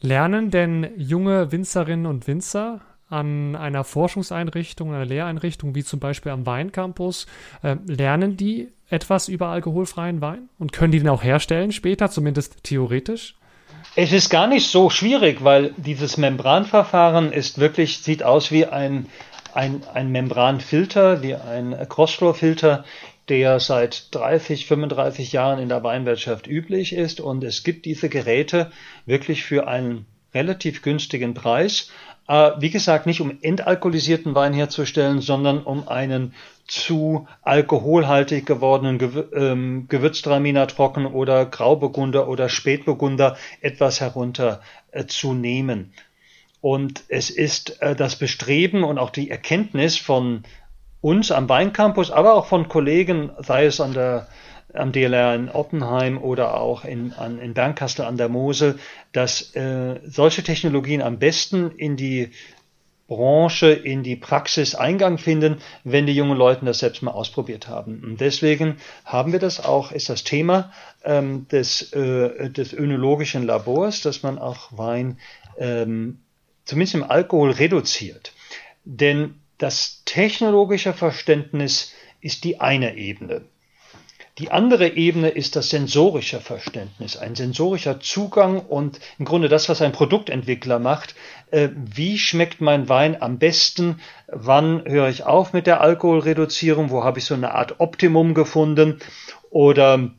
Lernen 0.00 0.50
denn 0.50 0.88
junge 0.96 1.52
Winzerinnen 1.52 2.06
und 2.06 2.26
Winzer 2.26 2.80
an 3.08 3.56
einer 3.56 3.84
Forschungseinrichtung, 3.84 4.94
einer 4.94 5.04
Lehreinrichtung, 5.04 5.74
wie 5.74 5.84
zum 5.84 6.00
Beispiel 6.00 6.32
am 6.32 6.46
Weincampus, 6.46 7.26
äh, 7.62 7.76
lernen 7.86 8.36
die 8.36 8.68
etwas 8.88 9.28
über 9.28 9.48
alkoholfreien 9.48 10.20
Wein 10.20 10.48
und 10.58 10.72
können 10.72 10.92
die 10.92 10.98
den 10.98 11.08
auch 11.08 11.22
herstellen 11.22 11.72
später, 11.72 12.10
zumindest 12.10 12.62
theoretisch? 12.62 13.34
Es 13.96 14.12
ist 14.12 14.30
gar 14.30 14.46
nicht 14.46 14.68
so 14.68 14.88
schwierig, 14.88 15.42
weil 15.42 15.74
dieses 15.76 16.16
Membranverfahren 16.16 17.32
ist 17.32 17.58
wirklich, 17.58 17.98
sieht 17.98 18.22
aus 18.22 18.52
wie 18.52 18.66
ein, 18.66 19.06
ein, 19.52 19.82
ein 19.92 20.12
Membranfilter, 20.12 21.22
wie 21.22 21.34
ein 21.34 21.76
Crossflow-Filter, 21.88 22.84
der 23.28 23.58
seit 23.58 24.14
30, 24.14 24.66
35 24.66 25.32
Jahren 25.32 25.58
in 25.58 25.68
der 25.68 25.82
Weinwirtschaft 25.82 26.46
üblich 26.46 26.92
ist. 26.92 27.20
Und 27.20 27.42
es 27.42 27.64
gibt 27.64 27.84
diese 27.84 28.08
Geräte 28.08 28.70
wirklich 29.06 29.42
für 29.42 29.66
einen 29.66 30.06
relativ 30.32 30.82
günstigen 30.82 31.34
Preis. 31.34 31.90
Äh, 32.30 32.60
wie 32.60 32.70
gesagt, 32.70 33.06
nicht 33.06 33.20
um 33.20 33.38
entalkoholisierten 33.42 34.36
Wein 34.36 34.52
herzustellen, 34.52 35.20
sondern 35.20 35.64
um 35.64 35.88
einen 35.88 36.32
zu 36.68 37.26
alkoholhaltig 37.42 38.46
gewordenen 38.46 38.98
Gewür 38.98 39.32
ähm, 39.34 39.86
Gewürztraminer 39.88 40.68
trocken 40.68 41.06
oder 41.06 41.44
Grauburgunder 41.44 42.28
oder 42.28 42.48
Spätburgunder 42.48 43.36
etwas 43.62 44.00
herunterzunehmen. 44.00 45.92
Äh, 45.92 46.00
und 46.60 47.02
es 47.08 47.30
ist 47.30 47.82
äh, 47.82 47.96
das 47.96 48.14
Bestreben 48.14 48.84
und 48.84 48.98
auch 48.98 49.10
die 49.10 49.28
Erkenntnis 49.28 49.96
von 49.96 50.44
uns 51.00 51.32
am 51.32 51.48
Weincampus, 51.48 52.12
aber 52.12 52.34
auch 52.34 52.46
von 52.46 52.68
Kollegen, 52.68 53.32
sei 53.40 53.64
es 53.64 53.80
an 53.80 53.92
der 53.92 54.28
am 54.74 54.92
DLR 54.92 55.34
in 55.34 55.48
Oppenheim 55.48 56.18
oder 56.18 56.60
auch 56.60 56.84
in, 56.84 57.12
an, 57.12 57.38
in 57.38 57.54
Bernkastel 57.54 58.04
an 58.04 58.16
der 58.16 58.28
Mosel, 58.28 58.78
dass 59.12 59.54
äh, 59.54 60.00
solche 60.04 60.42
Technologien 60.42 61.02
am 61.02 61.18
besten 61.18 61.70
in 61.72 61.96
die 61.96 62.30
Branche, 63.10 63.72
in 63.72 64.04
die 64.04 64.14
Praxis 64.14 64.76
Eingang 64.76 65.18
finden, 65.18 65.56
wenn 65.82 66.06
die 66.06 66.14
jungen 66.14 66.38
Leute 66.38 66.64
das 66.64 66.78
selbst 66.78 67.02
mal 67.02 67.10
ausprobiert 67.10 67.66
haben. 67.66 68.04
Und 68.04 68.20
deswegen 68.20 68.76
haben 69.04 69.32
wir 69.32 69.40
das 69.40 69.64
auch, 69.64 69.90
ist 69.90 70.08
das 70.08 70.22
Thema 70.22 70.72
ähm, 71.04 71.48
des, 71.48 71.92
äh, 71.92 72.50
des 72.50 72.72
önologischen 72.72 73.42
Labors, 73.42 74.02
dass 74.02 74.22
man 74.22 74.38
auch 74.38 74.68
Wein 74.70 75.18
ähm, 75.58 76.20
zumindest 76.64 76.94
im 76.94 77.02
Alkohol 77.02 77.50
reduziert. 77.50 78.32
Denn 78.84 79.40
das 79.58 80.02
technologische 80.04 80.92
Verständnis 80.92 81.92
ist 82.20 82.44
die 82.44 82.60
eine 82.60 82.96
Ebene. 82.96 83.42
Die 84.40 84.50
andere 84.50 84.88
Ebene 84.88 85.28
ist 85.28 85.54
das 85.54 85.68
sensorische 85.68 86.40
Verständnis, 86.40 87.18
ein 87.18 87.34
sensorischer 87.34 88.00
Zugang 88.00 88.60
und 88.60 88.98
im 89.18 89.26
Grunde 89.26 89.50
das, 89.50 89.68
was 89.68 89.82
ein 89.82 89.92
Produktentwickler 89.92 90.78
macht. 90.78 91.14
Äh, 91.50 91.68
wie 91.74 92.18
schmeckt 92.18 92.62
mein 92.62 92.88
Wein 92.88 93.20
am 93.20 93.38
besten? 93.38 94.00
Wann 94.28 94.82
höre 94.86 95.10
ich 95.10 95.24
auf 95.24 95.52
mit 95.52 95.66
der 95.66 95.82
Alkoholreduzierung? 95.82 96.88
Wo 96.88 97.04
habe 97.04 97.18
ich 97.18 97.26
so 97.26 97.34
eine 97.34 97.54
Art 97.54 97.80
Optimum 97.80 98.32
gefunden? 98.32 99.00
Oder 99.50 100.10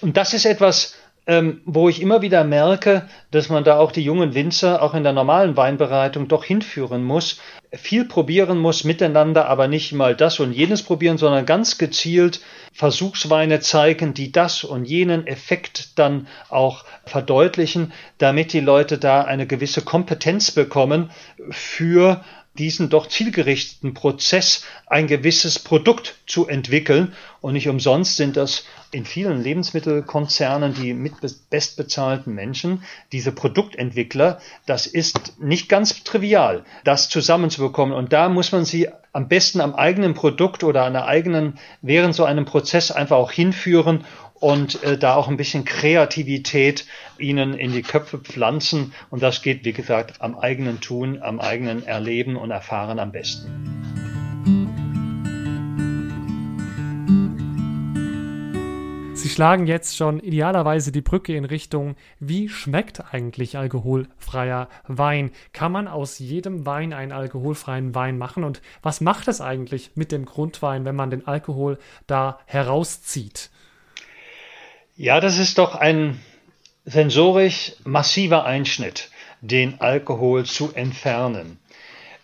und 0.00 0.16
das 0.16 0.32
ist 0.32 0.46
etwas, 0.46 0.94
ähm, 1.26 1.60
wo 1.64 1.88
ich 1.88 2.00
immer 2.00 2.22
wieder 2.22 2.44
merke, 2.44 3.08
dass 3.30 3.48
man 3.48 3.64
da 3.64 3.78
auch 3.78 3.92
die 3.92 4.02
jungen 4.02 4.34
Winzer 4.34 4.82
auch 4.82 4.94
in 4.94 5.02
der 5.02 5.12
normalen 5.12 5.56
Weinbereitung 5.56 6.28
doch 6.28 6.44
hinführen 6.44 7.04
muss, 7.04 7.40
viel 7.72 8.04
probieren 8.04 8.58
muss 8.58 8.84
miteinander, 8.84 9.46
aber 9.48 9.68
nicht 9.68 9.92
mal 9.92 10.16
das 10.16 10.40
und 10.40 10.52
jenes 10.52 10.82
probieren, 10.82 11.18
sondern 11.18 11.46
ganz 11.46 11.78
gezielt 11.78 12.40
Versuchsweine 12.72 13.60
zeigen, 13.60 14.14
die 14.14 14.32
das 14.32 14.64
und 14.64 14.84
jenen 14.84 15.26
Effekt 15.26 15.98
dann 15.98 16.26
auch 16.48 16.84
verdeutlichen, 17.04 17.92
damit 18.18 18.52
die 18.52 18.60
Leute 18.60 18.98
da 18.98 19.22
eine 19.22 19.46
gewisse 19.46 19.82
Kompetenz 19.82 20.50
bekommen 20.50 21.10
für 21.50 22.24
diesen 22.58 22.90
doch 22.90 23.06
zielgerichteten 23.06 23.94
Prozess 23.94 24.64
ein 24.86 25.06
gewisses 25.06 25.58
Produkt 25.58 26.16
zu 26.26 26.48
entwickeln. 26.48 27.14
Und 27.40 27.52
nicht 27.54 27.68
umsonst 27.68 28.16
sind 28.16 28.36
das 28.36 28.64
in 28.92 29.04
vielen 29.04 29.42
Lebensmittelkonzernen 29.42 30.74
die 30.74 30.94
mit 30.94 31.14
bestbezahlten 31.50 32.34
Menschen, 32.34 32.82
diese 33.12 33.32
Produktentwickler. 33.32 34.40
Das 34.66 34.86
ist 34.86 35.40
nicht 35.40 35.68
ganz 35.68 36.02
trivial, 36.04 36.64
das 36.84 37.08
zusammenzubekommen. 37.08 37.94
Und 37.94 38.12
da 38.12 38.28
muss 38.28 38.52
man 38.52 38.64
sie 38.64 38.88
am 39.12 39.28
besten 39.28 39.60
am 39.60 39.74
eigenen 39.74 40.14
Produkt 40.14 40.64
oder 40.64 40.84
an 40.84 40.92
der 40.92 41.06
eigenen, 41.06 41.58
während 41.82 42.14
so 42.14 42.24
einem 42.24 42.44
Prozess 42.44 42.90
einfach 42.90 43.16
auch 43.16 43.32
hinführen 43.32 44.04
und 44.34 44.82
äh, 44.82 44.98
da 44.98 45.14
auch 45.14 45.28
ein 45.28 45.36
bisschen 45.36 45.64
Kreativität 45.64 46.86
ihnen 47.18 47.54
in 47.54 47.72
die 47.72 47.82
Köpfe 47.82 48.18
pflanzen. 48.18 48.92
Und 49.10 49.22
das 49.22 49.42
geht, 49.42 49.64
wie 49.64 49.72
gesagt, 49.72 50.20
am 50.20 50.38
eigenen 50.38 50.80
Tun, 50.80 51.20
am 51.22 51.40
eigenen 51.40 51.86
Erleben 51.86 52.36
und 52.36 52.50
Erfahren 52.50 52.98
am 52.98 53.12
besten. 53.12 53.69
Schlagen 59.40 59.66
jetzt 59.66 59.96
schon 59.96 60.20
idealerweise 60.20 60.92
die 60.92 61.00
Brücke 61.00 61.34
in 61.34 61.46
Richtung, 61.46 61.96
wie 62.18 62.50
schmeckt 62.50 63.14
eigentlich 63.14 63.56
alkoholfreier 63.56 64.68
Wein? 64.86 65.30
Kann 65.54 65.72
man 65.72 65.88
aus 65.88 66.18
jedem 66.18 66.66
Wein 66.66 66.92
einen 66.92 67.10
alkoholfreien 67.10 67.94
Wein 67.94 68.18
machen? 68.18 68.44
Und 68.44 68.60
was 68.82 69.00
macht 69.00 69.28
es 69.28 69.40
eigentlich 69.40 69.92
mit 69.94 70.12
dem 70.12 70.26
Grundwein, 70.26 70.84
wenn 70.84 70.94
man 70.94 71.08
den 71.08 71.26
Alkohol 71.26 71.78
da 72.06 72.38
herauszieht? 72.44 73.48
Ja, 74.94 75.20
das 75.20 75.38
ist 75.38 75.56
doch 75.56 75.74
ein 75.74 76.20
sensorisch 76.84 77.76
massiver 77.84 78.44
Einschnitt, 78.44 79.10
den 79.40 79.80
Alkohol 79.80 80.44
zu 80.44 80.74
entfernen. 80.74 81.58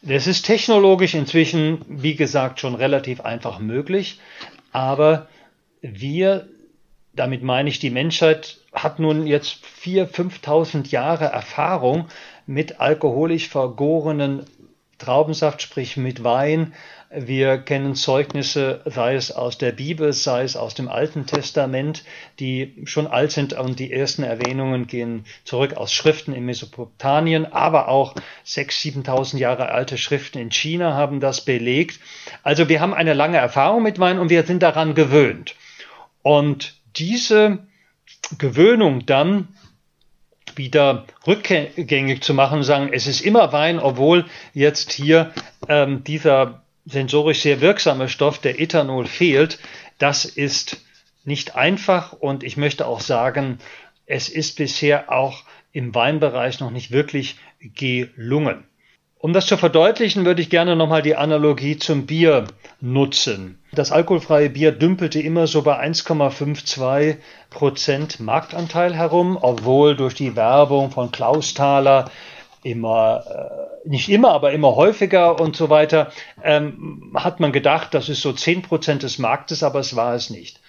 Das 0.02 0.26
ist 0.26 0.44
technologisch 0.44 1.14
inzwischen, 1.14 1.82
wie 1.88 2.14
gesagt, 2.14 2.61
schon 2.61 2.75
relativ 2.75 3.23
einfach 3.23 3.58
möglich, 3.58 4.20
aber 4.70 5.28
wir, 5.80 6.49
damit 7.16 7.42
meine 7.42 7.68
ich 7.68 7.78
die 7.78 7.90
Menschheit, 7.90 8.58
hat 8.73 8.99
nun 8.99 9.26
jetzt 9.26 9.64
4.000, 9.82 10.42
5.000 10.42 10.90
Jahre 10.90 11.25
Erfahrung 11.25 12.06
mit 12.46 12.80
alkoholisch 12.80 13.49
vergorenen 13.49 14.44
Traubensaft, 14.99 15.61
sprich 15.61 15.96
mit 15.96 16.25
Wein. 16.25 16.73
Wir 17.11 17.58
kennen 17.58 17.94
Zeugnisse, 17.94 18.82
sei 18.85 19.14
es 19.14 19.30
aus 19.30 19.58
der 19.58 19.73
Bibel, 19.73 20.12
sei 20.12 20.42
es 20.42 20.56
aus 20.56 20.75
dem 20.75 20.88
Alten 20.88 21.26
Testament, 21.26 22.02
die 22.40 22.82
schon 22.85 23.06
alt 23.06 23.30
sind 23.30 23.52
und 23.52 23.78
die 23.78 23.92
ersten 23.92 24.23
Erwähnungen 24.23 24.87
gehen 24.87 25.25
zurück 25.44 25.76
aus 25.76 25.92
Schriften 25.92 26.32
in 26.32 26.44
Mesopotamien, 26.44 27.46
aber 27.46 27.88
auch 27.88 28.14
6.000, 28.46 29.04
7.000 29.04 29.38
Jahre 29.38 29.68
alte 29.68 29.99
Schriften 29.99 30.38
in 30.38 30.50
China 30.50 30.94
haben 30.94 31.20
das 31.20 31.44
belegt. 31.44 32.00
Also 32.42 32.68
wir 32.68 32.80
haben 32.80 32.94
eine 32.94 33.14
lange 33.14 33.38
Erfahrung 33.38 33.82
mit 33.82 33.99
Wein 33.99 34.18
und 34.18 34.30
wir 34.30 34.44
sind 34.44 34.62
daran 34.62 34.94
gewöhnt. 34.94 35.54
Und 36.23 36.75
diese 36.97 37.67
Gewöhnung 38.38 39.07
dann 39.07 39.49
wieder 40.55 41.07
rückgängig 41.26 42.23
zu 42.23 42.35
machen, 42.35 42.62
sagen, 42.62 42.91
es 42.93 43.07
ist 43.07 43.21
immer 43.21 43.53
Wein, 43.53 43.79
obwohl 43.79 44.25
jetzt 44.55 44.93
hier 44.93 45.33
ähm, 45.69 46.03
dieser 46.05 46.62
sensorisch 46.87 47.41
sehr 47.41 47.61
wirksame 47.61 48.09
Stoff, 48.09 48.38
der 48.38 48.61
Ethanol, 48.61 49.07
fehlt, 49.07 49.59
das 49.99 50.25
ist 50.25 50.81
nicht 51.25 51.57
einfach 51.57 52.12
und 52.12 52.45
ich 52.45 52.57
möchte 52.57 52.87
auch 52.87 53.00
sagen, 53.00 53.59
es 54.07 54.29
ist 54.29 54.57
bisher 54.57 55.12
auch 55.12 55.43
im 55.73 55.95
Weinbereich 55.95 56.61
noch 56.61 56.71
nicht 56.71 56.91
wirklich 56.93 57.37
gelungen. 57.61 58.65
Um 59.26 59.33
das 59.33 59.47
zu 59.47 59.56
verdeutlichen, 59.56 60.25
würde 60.25 60.40
ich 60.40 60.50
gerne 60.50 60.76
nochmal 60.76 61.02
die 61.02 61.16
Analogie 61.16 61.76
zum 61.78 62.06
Bier 62.06 62.45
nutzen. 62.80 63.59
Das 63.73 63.90
alkoholfreie 63.90 64.50
Bier 64.50 64.71
dümpelte 64.71 65.18
immer 65.18 65.49
so 65.49 65.62
bei 65.62 65.85
1,52 65.85 67.16
Prozent 67.50 68.21
Marktanteil 68.21 68.95
herum, 68.95 69.37
obwohl 69.40 69.97
durch 69.97 70.14
die 70.14 70.37
Werbung 70.37 70.92
von 70.92 71.11
Klaus 71.11 71.54
Thaler 71.54 72.09
immer, 72.62 73.25
äh, 73.85 73.88
nicht 73.88 74.09
immer, 74.11 74.30
aber 74.30 74.52
immer 74.52 74.76
häufiger 74.76 75.40
und 75.40 75.56
so 75.56 75.71
weiter, 75.71 76.12
ähm, 76.45 77.11
hat 77.16 77.40
man 77.40 77.50
gedacht, 77.50 77.95
das 77.95 78.09
ist 78.09 78.23
so 78.23 78.33
10 78.33 78.62
Prozent 78.62 79.02
des 79.02 79.18
Marktes, 79.18 79.64
aber 79.64 79.80
es 79.80 79.97
war 79.97 80.14
es 80.14 80.30
nicht. 80.30 80.61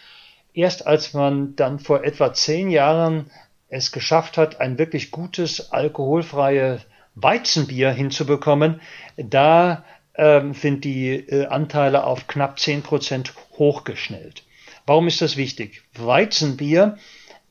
Erst 0.56 0.88
als 0.88 1.14
man 1.14 1.56
dann 1.56 1.78
vor 1.78 2.04
etwa 2.04 2.34
zehn 2.34 2.72
Jahren 2.72 3.30
es 3.70 3.92
geschafft 3.92 4.36
hat, 4.36 4.60
ein 4.60 4.80
wirklich 4.80 5.12
gutes 5.12 5.72
alkoholfreies 5.72 6.82
Weizenbier 7.20 7.92
hinzubekommen, 7.92 8.80
da 9.18 9.84
ähm, 10.16 10.54
sind 10.54 10.84
die 10.84 11.16
äh, 11.16 11.48
Anteile 11.48 12.04
auf 12.04 12.28
knapp 12.28 12.60
10 12.60 12.84
Prozent 12.84 13.34
hochgeschnellt. 13.58 14.44
Warum 14.86 15.08
ist 15.08 15.22
das 15.22 15.36
wichtig? 15.36 15.82
Weizenbier 15.96 16.98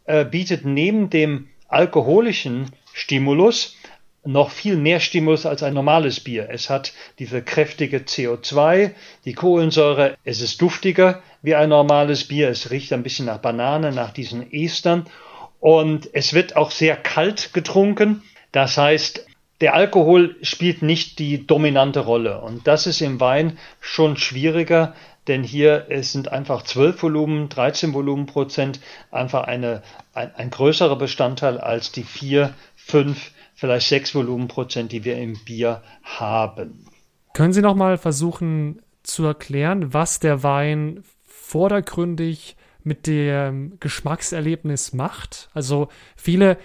äh, 0.05 0.25
bietet 0.25 0.65
neben 0.65 1.11
dem 1.11 1.49
alkoholischen 1.69 2.71
Stimulus 2.93 3.77
noch 4.25 4.51
viel 4.51 4.77
mehr 4.77 5.01
Stimulus 5.01 5.47
als 5.47 5.63
ein 5.63 5.75
normales 5.75 6.21
Bier. 6.21 6.49
Es 6.51 6.69
hat 6.69 6.93
diese 7.19 7.43
kräftige 7.43 7.99
CO2, 7.99 8.91
die 9.25 9.35
Kohlensäure, 9.35 10.17
es 10.25 10.41
ist 10.41 10.61
duftiger 10.61 11.23
wie 11.43 11.55
ein 11.55 11.69
normales 11.69 12.25
Bier, 12.25 12.49
es 12.49 12.71
riecht 12.71 12.93
ein 12.93 13.03
bisschen 13.03 13.27
nach 13.27 13.39
Banane, 13.39 13.93
nach 13.93 14.13
diesen 14.13 14.53
Estern 14.53 15.07
und 15.61 16.09
es 16.13 16.35
wird 16.35 16.57
auch 16.57 16.71
sehr 16.71 16.97
kalt 16.97 17.53
getrunken. 17.53 18.23
Das 18.51 18.77
heißt, 18.77 19.27
der 19.61 19.75
Alkohol 19.75 20.37
spielt 20.43 20.83
nicht 20.83 21.19
die 21.19 21.47
dominante 21.47 22.01
Rolle. 22.01 22.41
Und 22.41 22.67
das 22.67 22.87
ist 22.87 23.01
im 23.01 23.21
Wein 23.21 23.59
schon 23.81 24.17
schwieriger, 24.17 24.95
denn 25.29 25.43
hier 25.43 25.87
sind 26.03 26.31
einfach 26.31 26.63
12 26.63 27.03
Volumen, 27.03 27.49
13 27.49 27.95
Volumenprozent 27.95 28.81
einfach 29.11 29.45
eine, 29.45 29.83
ein, 30.13 30.35
ein 30.35 30.51
größerer 30.51 30.97
Bestandteil 30.97 31.59
als 31.59 31.91
die 31.91 32.05
4, 32.05 32.55
5, 32.77 33.33
vielleicht 33.55 33.89
6 33.89 34.15
Volumenprozent, 34.15 34.93
die 34.93 35.05
wir 35.05 35.17
im 35.17 35.37
Bier 35.45 35.83
haben. 36.03 36.87
Können 37.33 37.53
Sie 37.53 37.63
noch 37.63 37.75
mal 37.75 37.99
versuchen 37.99 38.83
zu 39.03 39.25
erklären, 39.25 39.93
was 39.93 40.21
der 40.21 40.43
Wein 40.43 41.03
vordergründig 41.25 42.57
mit 42.83 43.07
dem 43.07 43.79
Geschmackserlebnis 43.81 44.93
macht? 44.93 45.49
Also 45.55 45.89
viele 46.15 46.57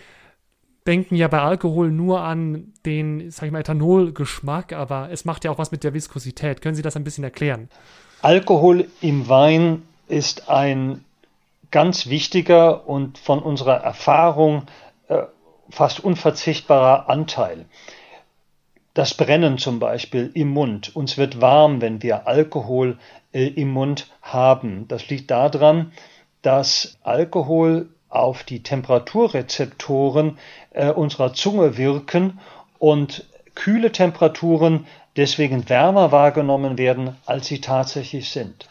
denken 0.88 1.16
ja 1.16 1.28
bei 1.28 1.40
Alkohol 1.40 1.92
nur 1.92 2.22
an 2.22 2.74
den, 2.86 3.30
sag 3.32 3.46
ich 3.46 3.52
mal, 3.52 3.60
Ethanolgeschmack, 3.60 4.74
aber 4.74 5.10
es 5.12 5.26
macht 5.26 5.44
ja 5.46 5.52
auch 5.52 5.58
was 5.58 5.72
mit 5.72 5.84
der 5.84 5.94
Viskosität. 5.94 6.62
Können 6.62 6.76
Sie 6.76 6.82
das 6.82 6.96
ein 6.96 7.04
bisschen 7.04 7.24
erklären? 7.24 7.70
Alkohol 8.22 8.88
im 9.02 9.30
Wein 9.30 9.84
ist 10.08 10.50
ein 10.50 11.04
ganz 11.72 12.08
wichtiger 12.08 12.88
und 12.88 13.18
von 13.18 13.40
unserer 13.40 13.78
Erfahrung 13.78 14.64
äh, 15.08 15.24
fast 15.70 16.00
unverzichtbarer 16.04 17.10
Anteil. 17.10 17.66
Das 18.94 19.14
Brennen 19.14 19.58
zum 19.58 19.80
Beispiel 19.80 20.32
im 20.34 20.50
Mund. 20.50 20.96
Uns 20.96 21.18
wird 21.18 21.40
warm, 21.40 21.80
wenn 21.80 22.04
wir 22.04 22.28
Alkohol 22.28 22.98
äh, 23.32 23.48
im 23.48 23.72
Mund 23.72 24.12
haben. 24.22 24.88
Das 24.90 25.08
liegt 25.10 25.32
daran, 25.32 25.94
dass 26.42 26.98
Alkohol 27.04 27.90
auf 28.12 28.44
die 28.44 28.62
Temperaturrezeptoren 28.62 30.38
äh, 30.72 30.92
unserer 30.92 31.34
Zunge 31.34 31.78
wirken 31.78 32.40
und 32.78 33.26
kühle 33.56 33.92
Temperaturen 33.92 34.86
deswegen 35.18 35.68
wärmer 35.70 36.12
wahrgenommen 36.12 36.78
werden, 36.78 37.16
als 37.26 37.48
sie 37.48 37.62
tatsächlich 37.62 38.30
sind. 38.30 38.68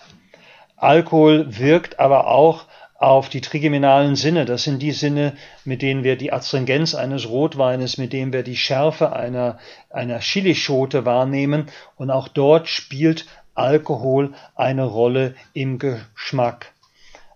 Alkohol 0.76 1.58
wirkt 1.58 1.98
aber 1.98 2.28
auch 2.28 2.64
auf 2.98 3.30
die 3.30 3.40
trigeminalen 3.40 4.14
Sinne. 4.14 4.44
Das 4.44 4.64
sind 4.64 4.80
die 4.80 4.92
Sinne, 4.92 5.34
mit 5.64 5.80
denen 5.80 6.04
wir 6.04 6.16
die 6.16 6.32
Astringenz 6.32 6.94
eines 6.94 7.28
Rotweines, 7.28 7.96
mit 7.96 8.12
denen 8.12 8.32
wir 8.32 8.42
die 8.42 8.56
Schärfe 8.56 9.14
einer, 9.14 9.58
einer 9.88 10.20
Chilischote 10.20 11.06
wahrnehmen. 11.06 11.66
Und 11.96 12.10
auch 12.10 12.28
dort 12.28 12.68
spielt 12.68 13.26
Alkohol 13.54 14.34
eine 14.54 14.84
Rolle 14.84 15.34
im 15.54 15.78
Geschmack. 15.78 16.72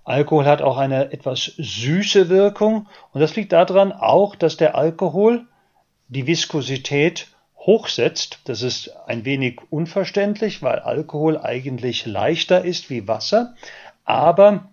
Alkohol 0.05 0.45
hat 0.45 0.63
auch 0.63 0.77
eine 0.77 1.13
etwas 1.13 1.53
süße 1.57 2.29
Wirkung 2.29 2.87
und 3.13 3.21
das 3.21 3.37
liegt 3.37 3.53
daran 3.53 3.93
auch, 3.93 4.37
dass 4.37 4.57
der 4.57 4.77
Alkohol 4.77 5.47
die 6.09 6.27
Viskosität 6.27 7.29
hochsetzt. 7.57 8.41
Das 8.45 8.63
ist 8.63 8.91
ein 9.07 9.25
wenig 9.25 9.61
unverständlich, 9.71 10.63
weil 10.63 10.79
Alkohol 10.81 11.39
eigentlich 11.39 12.05
leichter 12.05 12.65
ist 12.65 12.91
wie 12.91 13.09
Wasser. 13.09 13.55
Aber 14.05 14.69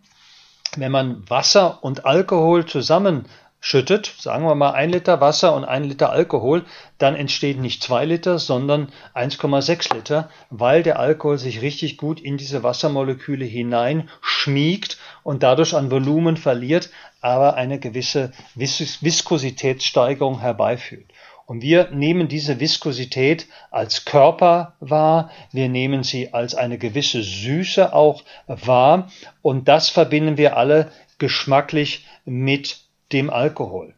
wenn 0.76 0.92
man 0.92 1.30
Wasser 1.30 1.84
und 1.84 2.06
Alkohol 2.06 2.66
zusammen 2.66 3.26
schüttet, 3.62 4.12
sagen 4.18 4.46
wir 4.46 4.56
mal 4.56 4.72
ein 4.72 4.90
Liter 4.90 5.22
Wasser 5.22 5.56
und 5.56 5.64
ein 5.64 5.84
Liter 5.84 6.12
Alkohol, 6.12 6.66
dann 6.98 7.16
entsteht 7.16 7.60
nicht 7.60 7.84
zwei 7.84 8.06
Liter, 8.06 8.40
sondern 8.40 8.92
1,6 9.14 9.94
Liter, 9.94 10.30
weil 10.50 10.82
der 10.82 11.00
Alkohol 11.00 11.38
sich 11.38 11.62
richtig 11.62 11.98
gut 11.98 12.20
in 12.20 12.38
diese 12.38 12.64
Wassermoleküle 12.64 13.46
hinein 13.46 14.10
schmiegt 14.22 14.98
und 15.24 15.44
dadurch 15.44 15.74
an 15.74 15.92
Volumen 15.92 16.38
verliert, 16.38 16.90
aber 17.22 17.56
eine 17.56 17.80
gewisse 17.80 18.32
Vis 18.56 19.02
Viskositätssteigerung 19.02 20.40
herbeiführt. 20.40 21.06
Und 21.46 21.62
wir 21.62 21.90
nehmen 21.92 22.28
diese 22.28 22.60
Viskosität 22.60 23.48
als 23.72 24.06
Körper 24.06 24.76
wahr, 24.80 25.32
wir 25.52 25.68
nehmen 25.68 26.04
sie 26.04 26.34
als 26.34 26.56
eine 26.56 26.78
gewisse 26.78 27.24
Süße 27.24 27.94
auch 27.94 28.24
wahr 28.48 29.12
und 29.42 29.68
das 29.68 29.90
verbinden 29.90 30.38
wir 30.38 30.56
alle 30.56 30.92
geschmacklich 31.18 32.06
mit 32.26 32.80
dem 33.12 33.30
Alkohol. 33.30 33.94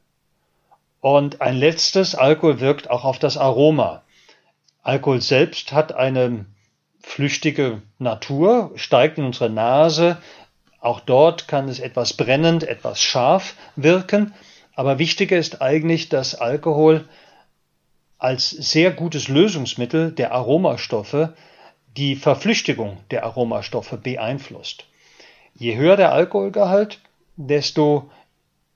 Und 0.99 1.41
ein 1.41 1.55
letztes, 1.55 2.15
Alkohol 2.15 2.59
wirkt 2.59 2.89
auch 2.89 3.03
auf 3.03 3.19
das 3.19 3.38
Aroma. 3.38 4.03
Alkohol 4.83 5.21
selbst 5.21 5.73
hat 5.73 5.93
eine 5.93 6.45
flüchtige 7.01 7.81
Natur, 7.99 8.71
steigt 8.75 9.17
in 9.17 9.25
unsere 9.25 9.49
Nase. 9.49 10.17
Auch 10.84 11.00
dort 11.00 11.48
kann 11.48 11.69
es 11.69 11.80
etwas 11.80 12.12
brennend, 12.12 12.65
etwas 12.65 13.02
scharf 13.02 13.56
wirken. 13.78 14.34
Aber 14.76 15.00
wichtiger 15.00 15.38
ist 15.38 15.62
eigentlich, 15.62 16.10
dass 16.10 16.36
Alkohol 16.36 17.08
als 18.17 18.50
sehr 18.50 18.91
gutes 18.91 19.30
Lösungsmittel 19.30 20.12
der 20.12 20.34
Aromastoffe 20.34 21.36
die 21.96 22.17
Verflüchtigung 22.17 22.98
der 23.12 23.24
Aromastoffe 23.24 23.96
beeinflusst. 23.96 24.84
Je 25.56 25.78
höher 25.78 25.96
der 25.96 26.12
Alkoholgehalt, 26.12 27.00
desto 27.38 28.12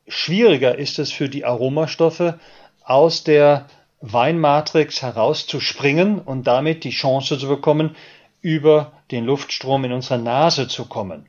schwieriger 0.08 0.78
ist 0.78 1.00
es 1.00 1.12
für 1.12 1.28
die 1.28 1.43
Aromastoffe 1.43 2.39
aus 2.86 3.26
der 3.26 3.67
Weinmatrix 4.00 5.02
herauszuspringen 5.02 6.20
und 6.20 6.48
damit 6.48 6.86
die 6.86 6.91
Chance 6.91 7.38
zu 7.38 7.50
bekommen, 7.50 7.98
über 8.39 8.93
den 9.12 9.26
Luftstrom 9.26 9.84
in 9.84 9.91
unsere 9.91 10.20
Nase 10.20 10.70
zu 10.70 10.86
kommen. 10.86 11.28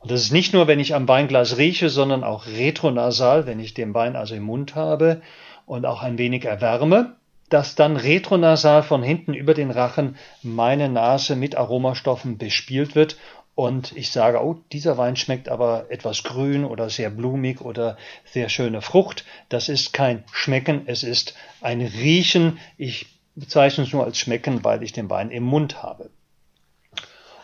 Und 0.00 0.10
das 0.10 0.22
ist 0.22 0.32
nicht 0.32 0.54
nur, 0.54 0.66
wenn 0.66 0.80
ich 0.80 0.94
am 0.94 1.06
Weinglas 1.06 1.58
rieche, 1.58 1.90
sondern 1.90 2.24
auch 2.24 2.46
retronasal, 2.46 3.46
wenn 3.46 3.60
ich 3.60 3.74
den 3.74 3.94
Wein 3.94 4.16
also 4.16 4.34
im 4.34 4.42
Mund 4.42 4.74
habe 4.74 5.20
und 5.66 5.84
auch 5.84 6.02
ein 6.02 6.18
wenig 6.18 6.44
erwärme, 6.44 7.16
dass 7.50 7.74
dann 7.74 7.96
retronasal 7.96 8.82
von 8.82 9.02
hinten 9.02 9.34
über 9.34 9.54
den 9.54 9.70
Rachen 9.70 10.16
meine 10.42 10.88
Nase 10.88 11.36
mit 11.36 11.56
Aromastoffen 11.56 12.38
bespielt 12.38 12.94
wird 12.94 13.16
und 13.54 13.94
ich 13.94 14.10
sage, 14.10 14.42
oh, 14.42 14.56
dieser 14.72 14.96
Wein 14.96 15.16
schmeckt 15.16 15.50
aber 15.50 15.84
etwas 15.90 16.22
grün 16.22 16.64
oder 16.64 16.88
sehr 16.88 17.10
blumig 17.10 17.60
oder 17.60 17.98
sehr 18.24 18.48
schöne 18.48 18.80
Frucht. 18.80 19.26
Das 19.50 19.68
ist 19.68 19.92
kein 19.92 20.24
Schmecken, 20.32 20.84
es 20.86 21.02
ist 21.02 21.34
ein 21.60 21.82
Riechen. 21.82 22.58
Ich 22.78 23.06
bezeichne 23.34 23.84
es 23.84 23.92
nur 23.92 24.04
als 24.04 24.18
schmecken, 24.18 24.64
weil 24.64 24.82
ich 24.82 24.92
den 24.92 25.10
Wein 25.10 25.30
im 25.30 25.42
Mund 25.42 25.82
habe. 25.82 26.08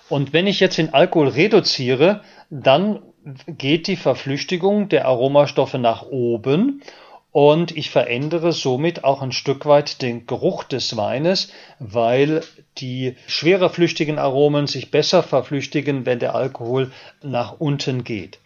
Und 0.08 0.32
wenn 0.32 0.46
ich 0.46 0.60
jetzt 0.60 0.78
den 0.78 0.94
Alkohol 0.94 1.28
reduziere, 1.28 2.22
dann 2.50 3.00
geht 3.46 3.88
die 3.88 3.96
Verflüchtigung 3.96 4.88
der 4.88 5.06
Aromastoffe 5.06 5.78
nach 5.78 6.02
oben 6.02 6.82
und 7.32 7.76
ich 7.76 7.90
verändere 7.90 8.52
somit 8.52 9.04
auch 9.04 9.20
ein 9.20 9.32
Stück 9.32 9.66
weit 9.66 10.00
den 10.00 10.26
Geruch 10.26 10.64
des 10.64 10.96
Weines, 10.96 11.52
weil 11.80 12.42
die 12.78 13.16
schwerer 13.26 13.68
flüchtigen 13.68 14.18
Aromen 14.18 14.66
sich 14.66 14.90
besser 14.90 15.22
verflüchtigen, 15.22 16.06
wenn 16.06 16.18
der 16.18 16.34
Alkohol 16.34 16.92
nach 17.22 17.58
unten 17.58 18.04
geht. 18.04 18.38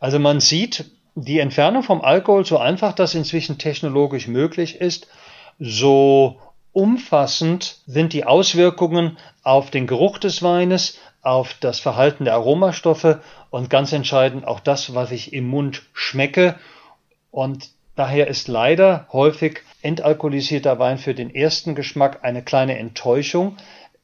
Also 0.00 0.18
man 0.18 0.40
sieht, 0.40 0.86
die 1.14 1.38
Entfernung 1.38 1.82
vom 1.82 2.00
Alkohol, 2.00 2.44
so 2.44 2.58
einfach 2.58 2.94
das 2.94 3.14
inzwischen 3.14 3.58
technologisch 3.58 4.26
möglich 4.26 4.80
ist, 4.80 5.06
so 5.60 6.40
umfassend 6.72 7.78
sind 7.86 8.12
die 8.12 8.24
Auswirkungen 8.24 9.18
auf 9.42 9.70
den 9.70 9.86
Geruch 9.86 10.18
des 10.18 10.42
Weines, 10.42 10.98
auf 11.22 11.54
das 11.60 11.78
Verhalten 11.78 12.24
der 12.24 12.34
Aromastoffe 12.34 13.20
und 13.50 13.70
ganz 13.70 13.92
entscheidend 13.92 14.46
auch 14.46 14.60
das, 14.60 14.94
was 14.94 15.12
ich 15.12 15.32
im 15.32 15.46
Mund 15.46 15.82
schmecke. 15.92 16.56
Und 17.30 17.70
daher 17.94 18.26
ist 18.26 18.48
leider 18.48 19.06
häufig 19.12 19.60
entalkoholisierter 19.82 20.78
Wein 20.78 20.98
für 20.98 21.14
den 21.14 21.34
ersten 21.34 21.74
Geschmack 21.74 22.20
eine 22.22 22.42
kleine 22.42 22.78
Enttäuschung, 22.78 23.56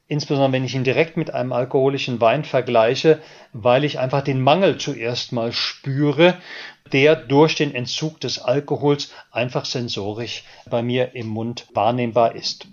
insbesondere 0.09 0.51
wenn 0.51 0.65
ich 0.65 0.75
ihn 0.75 0.83
direkt 0.83 1.15
mit 1.15 1.33
einem 1.33 1.53
alkoholischen 1.53 2.19
Wein 2.19 2.43
vergleiche, 2.43 3.19
weil 3.53 3.85
ich 3.85 3.99
einfach 3.99 4.21
den 4.21 4.41
Mangel 4.41 4.77
zuerst 4.77 5.31
mal 5.31 5.53
spüre, 5.53 6.35
der 6.91 7.15
durch 7.15 7.55
den 7.55 7.73
Entzug 7.73 8.19
des 8.19 8.39
Alkohols 8.39 9.13
einfach 9.31 9.63
sensorisch 9.65 10.43
bei 10.69 10.81
mir 10.81 11.15
im 11.15 11.27
Mund 11.27 11.67
wahrnehmbar 11.73 12.35
ist. 12.35 12.67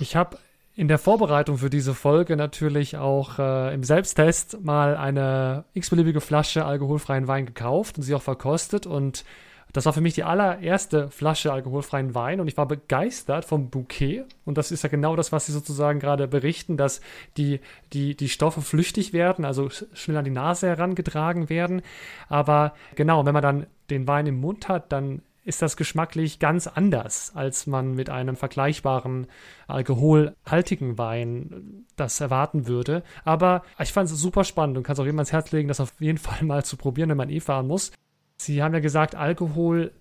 Ich 0.00 0.16
habe 0.16 0.36
in 0.74 0.88
der 0.88 0.98
Vorbereitung 0.98 1.58
für 1.58 1.70
diese 1.70 1.94
Folge 1.94 2.36
natürlich 2.36 2.96
auch 2.96 3.38
äh, 3.38 3.72
im 3.72 3.84
Selbsttest 3.84 4.60
mal 4.62 4.96
eine 4.96 5.64
x-beliebige 5.74 6.20
Flasche 6.20 6.64
alkoholfreien 6.64 7.28
Wein 7.28 7.46
gekauft 7.46 7.98
und 7.98 8.02
sie 8.02 8.14
auch 8.14 8.22
verkostet 8.22 8.86
und 8.86 9.24
das 9.72 9.86
war 9.86 9.92
für 9.92 10.00
mich 10.00 10.14
die 10.14 10.24
allererste 10.24 11.10
Flasche 11.10 11.52
alkoholfreien 11.52 12.14
Wein 12.14 12.40
und 12.40 12.48
ich 12.48 12.56
war 12.56 12.66
begeistert 12.66 13.44
vom 13.44 13.70
Bouquet. 13.70 14.24
Und 14.44 14.58
das 14.58 14.72
ist 14.72 14.82
ja 14.82 14.88
genau 14.88 15.16
das, 15.16 15.32
was 15.32 15.46
Sie 15.46 15.52
sozusagen 15.52 16.00
gerade 16.00 16.28
berichten, 16.28 16.76
dass 16.76 17.00
die, 17.36 17.60
die, 17.92 18.16
die 18.16 18.28
Stoffe 18.28 18.62
flüchtig 18.62 19.12
werden, 19.12 19.44
also 19.44 19.68
schnell 19.70 20.16
an 20.16 20.24
die 20.24 20.30
Nase 20.30 20.68
herangetragen 20.68 21.48
werden. 21.48 21.82
Aber 22.28 22.74
genau, 22.94 23.24
wenn 23.26 23.34
man 23.34 23.42
dann 23.42 23.66
den 23.90 24.06
Wein 24.06 24.26
im 24.26 24.40
Mund 24.40 24.68
hat, 24.68 24.92
dann 24.92 25.22
ist 25.44 25.62
das 25.62 25.76
geschmacklich 25.76 26.38
ganz 26.38 26.66
anders, 26.66 27.32
als 27.34 27.66
man 27.66 27.94
mit 27.94 28.10
einem 28.10 28.36
vergleichbaren 28.36 29.26
alkoholhaltigen 29.68 30.98
Wein 30.98 31.86
das 31.96 32.20
erwarten 32.20 32.66
würde. 32.66 33.02
Aber 33.24 33.62
ich 33.78 33.92
fand 33.92 34.10
es 34.10 34.18
super 34.18 34.44
spannend 34.44 34.76
und 34.76 34.82
kann 34.84 34.92
es 34.92 35.00
auch 35.00 35.04
jedem 35.04 35.18
ans 35.18 35.32
Herz 35.32 35.50
legen, 35.50 35.68
das 35.68 35.80
auf 35.80 35.94
jeden 35.98 36.18
Fall 36.18 36.44
mal 36.44 36.64
zu 36.64 36.76
probieren, 36.76 37.08
wenn 37.08 37.16
man 37.16 37.30
eh 37.30 37.40
fahren 37.40 37.66
muss. 37.66 37.92
Sie 38.40 38.62
haben 38.62 38.72
ja 38.72 38.80
gesagt, 38.80 39.16
Alkohol 39.16 39.92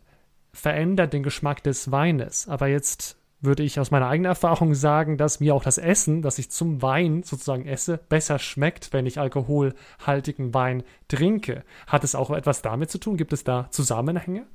verändert 0.53 1.11
den 1.11 1.23
Geschmack 1.23 1.61
des 1.61 1.91
Weines. 1.91 2.47
Aber 2.47 2.67
jetzt 2.67 3.17
würde 3.41 3.63
ich 3.63 3.81
aus 3.81 3.91
meiner 3.91 4.07
eigenen 4.07 4.29
Erfahrung 4.29 4.75
sagen, 4.75 5.17
dass 5.17 5.41
mir 5.41 5.53
auch 5.53 5.63
das 5.63 5.77
Essen, 5.77 6.21
das 6.21 6.39
ich 6.39 6.49
zum 6.49 6.81
Wein 6.81 7.23
sozusagen 7.23 7.67
esse, 7.67 7.97
besser 7.97 8.39
schmeckt, 8.39 8.93
wenn 8.93 9.05
ich 9.05 9.19
alkoholhaltigen 9.19 10.53
Wein 10.53 10.83
trinke. 11.09 11.63
Hat 11.85 12.05
es 12.05 12.15
auch 12.15 12.31
etwas 12.31 12.61
damit 12.61 12.89
zu 12.89 12.97
tun? 12.97 13.17
Gibt 13.17 13.33
es 13.33 13.43
da 13.43 13.67
Zusammenhänge? 13.71 14.45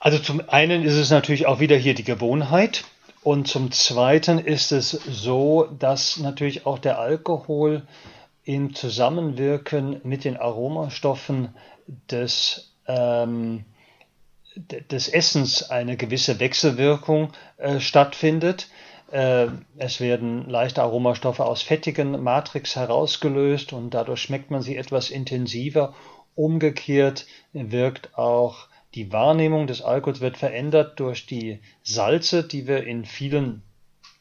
Also 0.00 0.18
zum 0.18 0.42
einen 0.48 0.82
ist 0.82 0.96
es 0.96 1.10
natürlich 1.10 1.46
auch 1.46 1.60
wieder 1.60 1.76
hier 1.76 1.94
die 1.94 2.04
Gewohnheit. 2.04 2.84
Und 3.22 3.46
zum 3.46 3.70
Zweiten 3.70 4.40
ist 4.40 4.72
es 4.72 4.90
so, 4.90 5.68
dass 5.78 6.16
natürlich 6.18 6.66
auch 6.66 6.80
der 6.80 6.98
Alkohol 6.98 7.82
im 8.42 8.74
Zusammenwirken 8.74 10.00
mit 10.02 10.24
den 10.24 10.36
Aromastoffen 10.36 11.50
des 12.10 12.67
ähm, 12.88 13.64
des 14.56 15.08
Essens 15.08 15.70
eine 15.70 15.96
gewisse 15.96 16.40
Wechselwirkung 16.40 17.32
äh, 17.58 17.78
stattfindet. 17.78 18.68
Äh, 19.12 19.46
es 19.76 20.00
werden 20.00 20.48
leichte 20.48 20.82
Aromastoffe 20.82 21.40
aus 21.40 21.62
fettigen 21.62 22.22
Matrix 22.22 22.74
herausgelöst 22.74 23.72
und 23.72 23.90
dadurch 23.90 24.22
schmeckt 24.22 24.50
man 24.50 24.62
sie 24.62 24.76
etwas 24.76 25.10
intensiver. 25.10 25.94
Umgekehrt 26.34 27.26
wirkt 27.52 28.16
auch 28.18 28.68
die 28.94 29.12
Wahrnehmung 29.12 29.66
des 29.66 29.82
Alkohols 29.82 30.20
wird 30.20 30.36
verändert 30.36 30.98
durch 30.98 31.26
die 31.26 31.60
Salze, 31.82 32.42
die 32.42 32.66
wir 32.66 32.84
in 32.84 33.04
vielen 33.04 33.62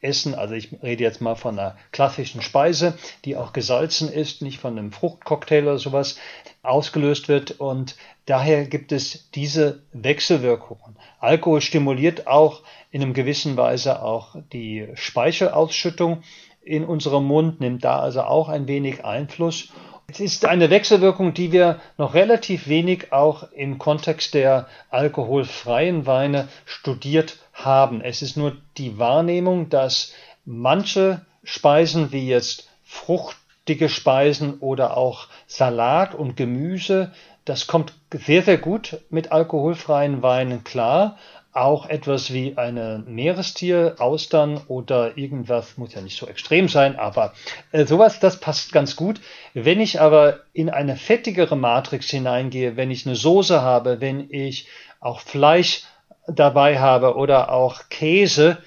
Essen, 0.01 0.35
also 0.35 0.53
ich 0.53 0.69
rede 0.83 1.03
jetzt 1.03 1.21
mal 1.21 1.35
von 1.35 1.57
einer 1.57 1.75
klassischen 1.91 2.41
Speise, 2.41 2.97
die 3.25 3.35
auch 3.35 3.53
gesalzen 3.53 4.11
ist, 4.11 4.41
nicht 4.41 4.59
von 4.59 4.77
einem 4.77 4.91
Fruchtcocktail 4.91 5.63
oder 5.63 5.79
sowas, 5.79 6.17
ausgelöst 6.61 7.29
wird 7.29 7.59
und 7.59 7.95
daher 8.27 8.65
gibt 8.65 8.91
es 8.91 9.31
diese 9.31 9.81
Wechselwirkungen. 9.93 10.97
Alkohol 11.19 11.61
stimuliert 11.61 12.27
auch 12.27 12.61
in 12.91 13.01
einem 13.01 13.13
gewissen 13.13 13.57
Weise 13.57 14.03
auch 14.03 14.35
die 14.53 14.87
Speichelausschüttung 14.93 16.21
in 16.61 16.85
unserem 16.85 17.25
Mund, 17.25 17.59
nimmt 17.59 17.83
da 17.83 17.99
also 17.99 18.21
auch 18.21 18.49
ein 18.49 18.67
wenig 18.67 19.03
Einfluss. 19.03 19.69
Es 20.07 20.19
ist 20.19 20.45
eine 20.45 20.69
Wechselwirkung, 20.69 21.33
die 21.33 21.51
wir 21.51 21.81
noch 21.97 22.13
relativ 22.13 22.67
wenig 22.67 23.11
auch 23.11 23.51
im 23.51 23.77
Kontext 23.77 24.33
der 24.33 24.67
alkoholfreien 24.89 26.05
Weine 26.05 26.47
studiert 26.65 27.39
haben. 27.53 28.01
Es 28.01 28.21
ist 28.21 28.37
nur 28.37 28.55
die 28.77 28.99
Wahrnehmung, 28.99 29.69
dass 29.69 30.13
manche 30.45 31.25
Speisen 31.43 32.11
wie 32.11 32.27
jetzt 32.27 32.69
fruchtige 32.83 33.89
Speisen 33.89 34.59
oder 34.59 34.95
auch 34.95 35.27
Salat 35.45 36.15
und 36.15 36.37
Gemüse, 36.37 37.13
das 37.47 37.65
kommt 37.65 37.93
sehr, 38.13 38.43
sehr 38.43 38.57
gut 38.57 38.99
mit 39.09 39.31
alkoholfreien 39.31 40.21
Weinen 40.21 40.65
klar. 40.65 41.17
Auch 41.53 41.87
etwas 41.87 42.33
wie 42.33 42.57
eine 42.57 43.03
Meerestier, 43.07 43.95
Austern 43.99 44.61
oder 44.67 45.17
irgendwas, 45.17 45.77
muss 45.77 45.93
ja 45.93 46.01
nicht 46.01 46.17
so 46.17 46.27
extrem 46.27 46.67
sein, 46.67 46.99
aber 46.99 47.33
äh, 47.71 47.85
sowas, 47.85 48.19
das 48.19 48.39
passt 48.39 48.73
ganz 48.73 48.95
gut. 48.95 49.21
Wenn 49.53 49.79
ich 49.79 49.99
aber 50.01 50.41
in 50.53 50.69
eine 50.69 50.97
fettigere 50.97 51.55
Matrix 51.55 52.09
hineingehe, 52.09 52.75
wenn 52.75 52.91
ich 52.91 53.07
eine 53.07 53.15
Soße 53.15 53.61
habe, 53.61 54.01
wenn 54.01 54.29
ich 54.29 54.67
auch 54.99 55.21
Fleisch 55.21 55.83
dabei 56.27 56.79
habe 56.79 57.15
oder 57.15 57.51
auch 57.51 57.89
Käse, 57.89 58.57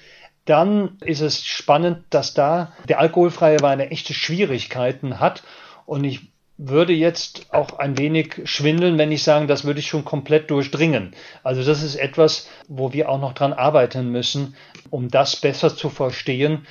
dann 0.45 0.97
ist 1.01 1.21
es 1.21 1.45
spannend, 1.45 2.03
dass 2.09 2.33
da 2.33 2.73
der 2.89 2.99
alkoholfreie 2.99 3.61
Wein 3.61 3.79
echte 3.79 4.15
Schwierigkeiten 4.15 5.19
hat. 5.19 5.43
Und 5.85 6.03
ich 6.03 6.30
würde 6.63 6.93
jetzt 6.93 7.51
auch 7.51 7.79
ein 7.79 7.97
wenig 7.97 8.41
schwindeln, 8.45 8.99
wenn 8.99 9.11
ich 9.11 9.23
sagen, 9.23 9.47
das 9.47 9.63
würde 9.63 9.79
ich 9.79 9.87
schon 9.87 10.05
komplett 10.05 10.51
durchdringen. 10.51 11.15
Also 11.43 11.63
das 11.63 11.81
ist 11.81 11.95
etwas, 11.95 12.47
wo 12.67 12.93
wir 12.93 13.09
auch 13.09 13.19
noch 13.19 13.33
dran 13.33 13.51
arbeiten 13.51 14.11
müssen, 14.11 14.55
um 14.91 15.09
das 15.09 15.35
besser 15.35 15.75
zu 15.75 15.89
verstehen, 15.89 16.67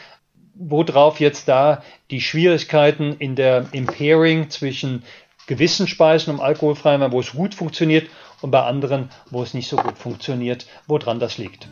worauf 0.55 1.19
jetzt 1.19 1.49
da 1.49 1.83
die 2.11 2.21
Schwierigkeiten 2.21 3.17
in 3.19 3.35
der 3.35 3.67
Impairing 3.73 4.49
zwischen 4.49 5.03
gewissen 5.49 5.89
Speisen 5.89 6.33
um 6.35 6.41
alkoholfrei, 6.41 7.11
wo 7.11 7.19
es 7.19 7.33
gut 7.33 7.57
funktioniert 7.57 8.09
und 8.43 8.53
bei 8.53 8.63
anderen, 8.63 9.11
wo 9.31 9.43
es 9.43 9.55
nicht 9.55 9.69
so 9.69 9.77
gut 9.77 9.99
funktioniert, 9.99 10.67
woran 10.87 11.19
das 11.19 11.37
liegt. 11.37 11.67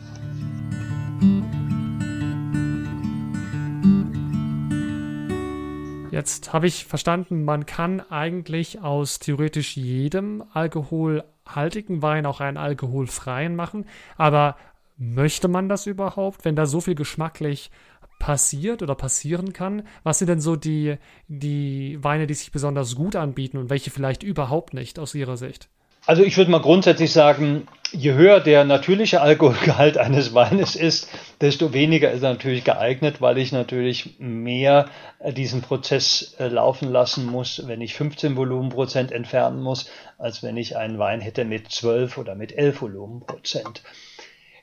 Jetzt 6.19 6.51
habe 6.51 6.67
ich 6.67 6.83
verstanden, 6.83 7.45
man 7.45 7.65
kann 7.65 8.01
eigentlich 8.01 8.81
aus 8.81 9.19
theoretisch 9.19 9.77
jedem 9.77 10.43
alkoholhaltigen 10.51 12.01
Wein 12.01 12.25
auch 12.25 12.41
einen 12.41 12.57
alkoholfreien 12.57 13.55
machen. 13.55 13.85
Aber 14.17 14.57
möchte 14.97 15.47
man 15.47 15.69
das 15.69 15.85
überhaupt, 15.85 16.43
wenn 16.43 16.57
da 16.57 16.65
so 16.65 16.81
viel 16.81 16.95
geschmacklich 16.95 17.71
passiert 18.19 18.81
oder 18.83 18.95
passieren 18.95 19.53
kann? 19.53 19.83
Was 20.03 20.19
sind 20.19 20.27
denn 20.27 20.41
so 20.41 20.57
die, 20.57 20.97
die 21.29 22.03
Weine, 22.03 22.27
die 22.27 22.33
sich 22.33 22.51
besonders 22.51 22.97
gut 22.97 23.15
anbieten 23.15 23.57
und 23.57 23.69
welche 23.69 23.89
vielleicht 23.89 24.21
überhaupt 24.21 24.73
nicht 24.73 24.99
aus 24.99 25.15
Ihrer 25.15 25.37
Sicht? 25.37 25.69
Also 26.09 26.23
ich 26.23 26.37
würde 26.37 26.49
mal 26.49 26.59
grundsätzlich 26.59 27.11
sagen, 27.11 27.67
je 27.91 28.13
höher 28.13 28.39
der 28.39 28.63
natürliche 28.63 29.21
Alkoholgehalt 29.21 29.95
eines 29.99 30.33
Weines 30.33 30.75
ist, 30.75 31.07
desto 31.39 31.71
weniger 31.71 32.09
ist 32.09 32.23
er 32.23 32.31
natürlich 32.31 32.63
geeignet, 32.63 33.21
weil 33.21 33.37
ich 33.37 33.51
natürlich 33.51 34.15
mehr 34.17 34.89
äh, 35.19 35.31
diesen 35.31 35.61
Prozess 35.61 36.33
äh, 36.39 36.47
laufen 36.47 36.91
lassen 36.91 37.27
muss, 37.27 37.61
wenn 37.67 37.79
ich 37.79 37.93
15 37.93 38.35
Volumenprozent 38.35 39.11
entfernen 39.11 39.61
muss, 39.61 39.87
als 40.17 40.41
wenn 40.41 40.57
ich 40.57 40.77
einen 40.77 40.97
Wein 40.97 41.21
hätte 41.21 41.45
mit 41.45 41.71
12 41.71 42.17
oder 42.17 42.33
mit 42.33 42.53
11 42.53 42.81
Volumenprozent. 42.81 43.83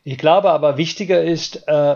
Ich 0.02 0.18
glaube 0.18 0.50
aber 0.50 0.78
wichtiger 0.78 1.22
ist, 1.22 1.68
äh, 1.68 1.94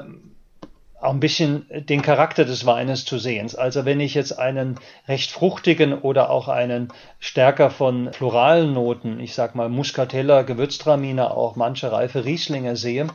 auch 1.00 1.12
ein 1.12 1.20
bisschen 1.20 1.66
den 1.70 2.02
Charakter 2.02 2.44
des 2.44 2.66
Weines 2.66 3.04
zu 3.04 3.18
sehen. 3.18 3.50
Also 3.56 3.84
wenn 3.84 4.00
ich 4.00 4.14
jetzt 4.14 4.32
einen 4.32 4.78
recht 5.08 5.30
fruchtigen 5.30 5.94
oder 5.94 6.30
auch 6.30 6.48
einen 6.48 6.88
stärker 7.18 7.70
von 7.70 8.12
floralen 8.12 8.72
Noten, 8.74 9.18
ich 9.20 9.34
sag 9.34 9.54
mal 9.54 9.68
Muscatella, 9.68 10.42
Gewürztraminer, 10.42 11.36
auch 11.36 11.56
manche 11.56 11.90
reife 11.90 12.24
Rieslinge 12.24 12.76
sehe, 12.76 13.06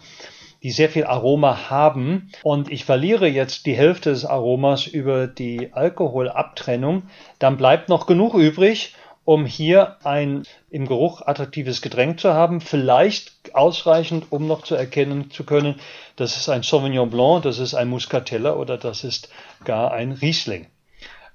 die 0.63 0.71
sehr 0.71 0.89
viel 0.89 1.03
Aroma 1.05 1.69
haben 1.69 2.31
und 2.41 2.71
ich 2.71 2.85
verliere 2.85 3.27
jetzt 3.27 3.67
die 3.67 3.75
Hälfte 3.75 4.09
des 4.09 4.25
Aromas 4.25 4.87
über 4.87 5.27
die 5.27 5.71
Alkoholabtrennung, 5.73 7.03
dann 7.37 7.57
bleibt 7.57 7.87
noch 7.87 8.07
genug 8.07 8.33
übrig, 8.33 8.95
um 9.25 9.45
hier 9.45 9.97
ein 10.05 10.43
im 10.69 10.87
Geruch 10.87 11.23
attraktives 11.23 11.81
Getränk 11.81 12.19
zu 12.19 12.33
haben, 12.33 12.61
vielleicht 12.61 13.53
ausreichend, 13.53 14.27
um 14.29 14.47
noch 14.47 14.63
zu 14.63 14.75
erkennen 14.75 15.31
zu 15.31 15.43
können, 15.43 15.79
das 16.15 16.37
ist 16.37 16.47
ein 16.47 16.63
Sauvignon 16.63 17.09
Blanc, 17.09 17.43
das 17.43 17.57
ist 17.57 17.73
ein 17.73 17.89
Muscatella 17.89 18.53
oder 18.53 18.77
das 18.77 19.03
ist 19.03 19.29
gar 19.65 19.91
ein 19.91 20.11
Riesling. 20.11 20.67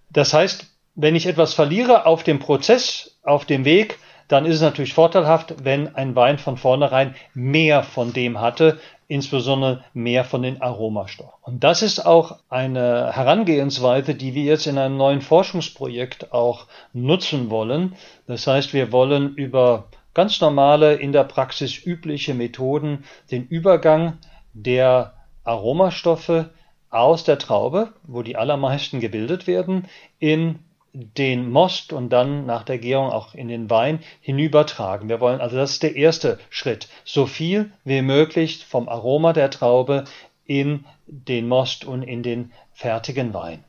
Das 0.08 0.32
heißt, 0.32 0.66
wenn 0.94 1.16
ich 1.16 1.26
etwas 1.26 1.54
verliere 1.54 2.06
auf 2.06 2.22
dem 2.22 2.38
Prozess, 2.38 3.18
auf 3.22 3.44
dem 3.44 3.64
Weg, 3.64 3.98
dann 4.30 4.46
ist 4.46 4.56
es 4.56 4.62
natürlich 4.62 4.94
vorteilhaft, 4.94 5.64
wenn 5.64 5.94
ein 5.94 6.14
Wein 6.14 6.38
von 6.38 6.56
vornherein 6.56 7.14
mehr 7.34 7.82
von 7.82 8.12
dem 8.12 8.40
hatte, 8.40 8.78
insbesondere 9.08 9.84
mehr 9.92 10.24
von 10.24 10.42
den 10.42 10.62
Aromastoffen. 10.62 11.34
Und 11.42 11.64
das 11.64 11.82
ist 11.82 12.06
auch 12.06 12.38
eine 12.48 13.12
Herangehensweise, 13.12 14.14
die 14.14 14.34
wir 14.34 14.44
jetzt 14.44 14.68
in 14.68 14.78
einem 14.78 14.96
neuen 14.96 15.20
Forschungsprojekt 15.20 16.32
auch 16.32 16.66
nutzen 16.92 17.50
wollen. 17.50 17.96
Das 18.28 18.46
heißt, 18.46 18.72
wir 18.72 18.92
wollen 18.92 19.34
über 19.34 19.86
ganz 20.14 20.40
normale, 20.40 20.94
in 20.94 21.10
der 21.10 21.24
Praxis 21.24 21.84
übliche 21.84 22.34
Methoden 22.34 23.04
den 23.32 23.48
Übergang 23.48 24.18
der 24.52 25.14
Aromastoffe 25.42 26.50
aus 26.88 27.24
der 27.24 27.38
Traube, 27.38 27.92
wo 28.04 28.22
die 28.22 28.36
allermeisten 28.36 29.00
gebildet 29.00 29.48
werden, 29.48 29.88
in 30.20 30.60
den 30.92 31.50
Most 31.50 31.92
und 31.92 32.10
dann 32.10 32.46
nach 32.46 32.64
der 32.64 32.78
Gärung 32.78 33.10
auch 33.10 33.34
in 33.34 33.48
den 33.48 33.70
Wein 33.70 34.00
hinübertragen. 34.20 35.08
Wir 35.08 35.20
wollen 35.20 35.40
also, 35.40 35.56
das 35.56 35.72
ist 35.72 35.82
der 35.82 35.96
erste 35.96 36.38
Schritt, 36.50 36.88
so 37.04 37.26
viel 37.26 37.70
wie 37.84 38.02
möglich 38.02 38.64
vom 38.66 38.88
Aroma 38.88 39.32
der 39.32 39.50
Traube 39.50 40.04
in 40.44 40.84
den 41.06 41.46
Most 41.46 41.84
und 41.84 42.02
in 42.02 42.22
den 42.22 42.52
fertigen 42.72 43.34
Wein. 43.34 43.62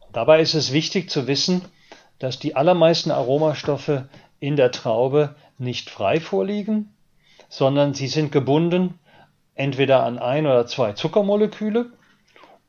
Und 0.00 0.16
dabei 0.16 0.40
ist 0.40 0.54
es 0.54 0.72
wichtig 0.72 1.08
zu 1.08 1.26
wissen, 1.26 1.62
dass 2.18 2.38
die 2.38 2.56
allermeisten 2.56 3.10
Aromastoffe 3.10 4.08
in 4.38 4.56
der 4.56 4.70
Traube 4.70 5.34
nicht 5.58 5.88
frei 5.88 6.20
vorliegen, 6.20 6.94
sondern 7.48 7.94
sie 7.94 8.08
sind 8.08 8.32
gebunden 8.32 8.98
entweder 9.54 10.02
an 10.04 10.18
ein 10.18 10.46
oder 10.46 10.66
zwei 10.66 10.92
Zuckermoleküle 10.92 11.90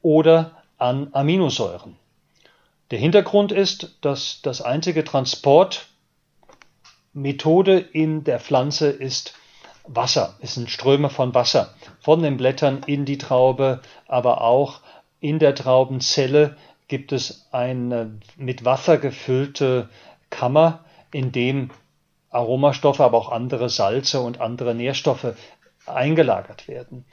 oder 0.02 0.64
an 0.78 1.10
Aminosäuren. 1.12 1.98
Der 2.92 3.00
Hintergrund 3.00 3.52
ist, 3.52 3.98
dass 4.02 4.42
das 4.44 4.62
einzige 4.62 5.04
Transportmethode 5.04 7.80
in 7.80 8.24
der 8.24 8.40
Pflanze 8.40 8.90
ist 8.90 9.34
Wasser, 9.88 10.36
es 10.42 10.56
sind 10.56 10.70
Ströme 10.70 11.10
von 11.10 11.34
Wasser 11.36 11.74
von 12.00 12.24
den 12.24 12.38
Blättern 12.38 12.84
in 12.86 13.06
die 13.06 13.18
Traube, 13.18 13.82
aber 14.08 14.42
auch 14.42 14.82
in 15.20 15.40
der 15.40 15.56
Traubenzelle 15.56 16.58
gibt 16.88 17.12
es 17.12 17.48
eine 17.52 18.20
mit 18.36 18.66
Wasser 18.66 18.98
gefüllte 18.98 19.90
Kammer, 20.30 20.86
in 21.12 21.32
dem 21.32 21.70
Aromastoffe, 22.30 23.00
aber 23.00 23.18
auch 23.18 23.32
andere 23.32 23.70
Salze 23.70 24.22
und 24.22 24.42
andere 24.42 24.76
Nährstoffe 24.76 25.36
eingelagert 25.86 26.68
werden. 26.68 27.06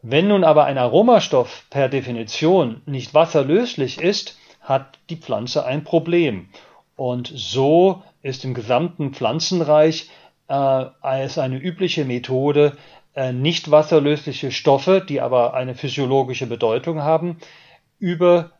Wenn 0.00 0.28
nun 0.28 0.44
aber 0.44 0.64
ein 0.64 0.78
Aromastoff 0.78 1.64
per 1.70 1.88
Definition 1.88 2.82
nicht 2.86 3.14
wasserlöslich 3.14 4.00
ist, 4.00 4.36
hat 4.62 4.98
die 5.10 5.16
Pflanze 5.16 5.66
ein 5.66 5.84
Problem. 5.84 6.48
Und 6.96 7.32
so 7.34 8.02
ist 8.22 8.44
im 8.44 8.54
gesamten 8.54 9.12
Pflanzenreich 9.12 10.10
äh, 10.48 10.84
es 11.02 11.38
eine 11.38 11.58
übliche 11.58 12.04
Methode, 12.04 12.76
äh, 13.14 13.32
nicht 13.32 13.70
wasserlösliche 13.70 14.52
Stoffe, 14.52 15.04
die 15.06 15.20
aber 15.20 15.54
eine 15.54 15.74
physiologische 15.74 16.46
Bedeutung 16.46 17.02
haben, 17.02 17.38
über 17.98 18.52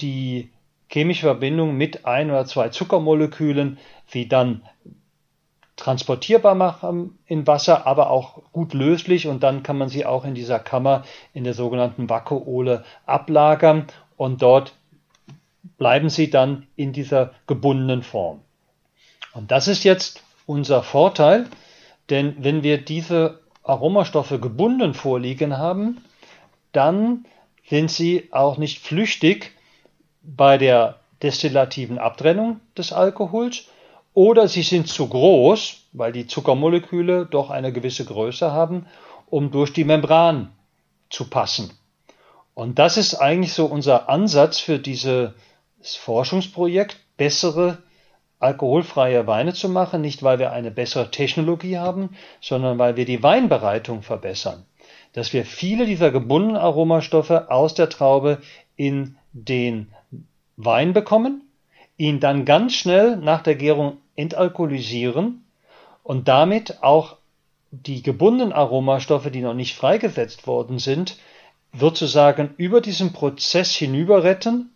die 0.00 0.50
chemische 0.88 1.26
Verbindung 1.26 1.76
mit 1.76 2.04
ein 2.04 2.30
oder 2.30 2.46
zwei 2.46 2.68
Zuckermolekülen 2.68 3.78
sie 4.06 4.28
dann 4.28 4.62
transportierbar 5.76 6.54
machen 6.54 7.18
in 7.26 7.46
Wasser, 7.46 7.86
aber 7.86 8.10
auch 8.10 8.42
gut 8.52 8.74
löslich 8.74 9.26
und 9.26 9.42
dann 9.42 9.62
kann 9.62 9.78
man 9.78 9.88
sie 9.88 10.04
auch 10.04 10.24
in 10.24 10.34
dieser 10.34 10.58
Kammer 10.58 11.04
in 11.32 11.44
der 11.44 11.54
sogenannten 11.54 12.10
Vakuole 12.10 12.84
ablagern 13.06 13.86
und 14.16 14.42
dort 14.42 14.74
bleiben 15.78 16.10
sie 16.10 16.30
dann 16.30 16.66
in 16.76 16.92
dieser 16.92 17.32
gebundenen 17.46 18.02
Form. 18.02 18.40
Und 19.34 19.50
das 19.50 19.68
ist 19.68 19.84
jetzt 19.84 20.22
unser 20.46 20.82
Vorteil, 20.82 21.46
denn 22.08 22.36
wenn 22.38 22.62
wir 22.62 22.78
diese 22.78 23.40
Aromastoffe 23.62 24.40
gebunden 24.40 24.94
vorliegen 24.94 25.58
haben, 25.58 26.02
dann 26.72 27.24
sind 27.68 27.90
sie 27.90 28.28
auch 28.32 28.58
nicht 28.58 28.80
flüchtig 28.80 29.52
bei 30.22 30.58
der 30.58 31.00
destillativen 31.22 31.98
Abtrennung 31.98 32.60
des 32.76 32.92
Alkohols 32.92 33.66
oder 34.14 34.48
sie 34.48 34.62
sind 34.62 34.88
zu 34.88 35.08
groß, 35.08 35.84
weil 35.92 36.12
die 36.12 36.26
Zuckermoleküle 36.26 37.26
doch 37.26 37.50
eine 37.50 37.72
gewisse 37.72 38.04
Größe 38.04 38.50
haben, 38.50 38.86
um 39.28 39.50
durch 39.50 39.72
die 39.72 39.84
Membran 39.84 40.50
zu 41.10 41.30
passen. 41.30 41.70
Und 42.54 42.78
das 42.78 42.96
ist 42.96 43.14
eigentlich 43.14 43.52
so 43.52 43.66
unser 43.66 44.08
Ansatz 44.08 44.58
für 44.58 44.78
diese 44.78 45.34
das 45.80 45.96
Forschungsprojekt, 45.96 46.98
bessere 47.16 47.78
alkoholfreie 48.38 49.26
Weine 49.26 49.52
zu 49.52 49.68
machen, 49.68 50.00
nicht 50.00 50.22
weil 50.22 50.38
wir 50.38 50.52
eine 50.52 50.70
bessere 50.70 51.10
Technologie 51.10 51.78
haben, 51.78 52.16
sondern 52.40 52.78
weil 52.78 52.96
wir 52.96 53.04
die 53.04 53.22
Weinbereitung 53.22 54.02
verbessern. 54.02 54.64
Dass 55.12 55.32
wir 55.32 55.44
viele 55.44 55.86
dieser 55.86 56.10
gebundenen 56.10 56.56
Aromastoffe 56.56 57.50
aus 57.50 57.74
der 57.74 57.88
Traube 57.88 58.38
in 58.76 59.16
den 59.32 59.88
Wein 60.56 60.92
bekommen, 60.92 61.42
ihn 61.96 62.20
dann 62.20 62.44
ganz 62.44 62.74
schnell 62.74 63.16
nach 63.16 63.42
der 63.42 63.56
Gärung 63.56 63.98
entalkoholisieren 64.16 65.44
und 66.02 66.28
damit 66.28 66.82
auch 66.82 67.16
die 67.70 68.02
gebundenen 68.02 68.52
Aromastoffe, 68.52 69.30
die 69.30 69.42
noch 69.42 69.54
nicht 69.54 69.76
freigesetzt 69.76 70.46
worden 70.46 70.78
sind, 70.78 71.18
sozusagen 71.72 72.54
über 72.56 72.80
diesen 72.80 73.12
Prozess 73.12 73.74
hinüber 73.74 74.24
retten 74.24 74.70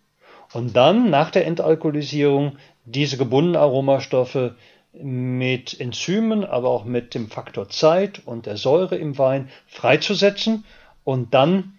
und 0.55 0.77
dann 0.77 1.11
nach 1.11 1.31
der 1.31 1.47
Entalkoholisierung 1.47 2.57
diese 2.85 3.17
gebundenen 3.17 3.61
Aromastoffe 3.61 4.55
mit 4.93 5.81
Enzymen, 5.81 6.45
aber 6.45 6.71
auch 6.71 6.85
mit 6.85 7.15
dem 7.15 7.29
Faktor 7.29 7.69
Zeit 7.69 8.23
und 8.25 8.47
der 8.47 8.57
Säure 8.57 8.97
im 8.97 9.19
Wein 9.19 9.49
freizusetzen 9.67 10.65
und 11.03 11.35
dann 11.35 11.75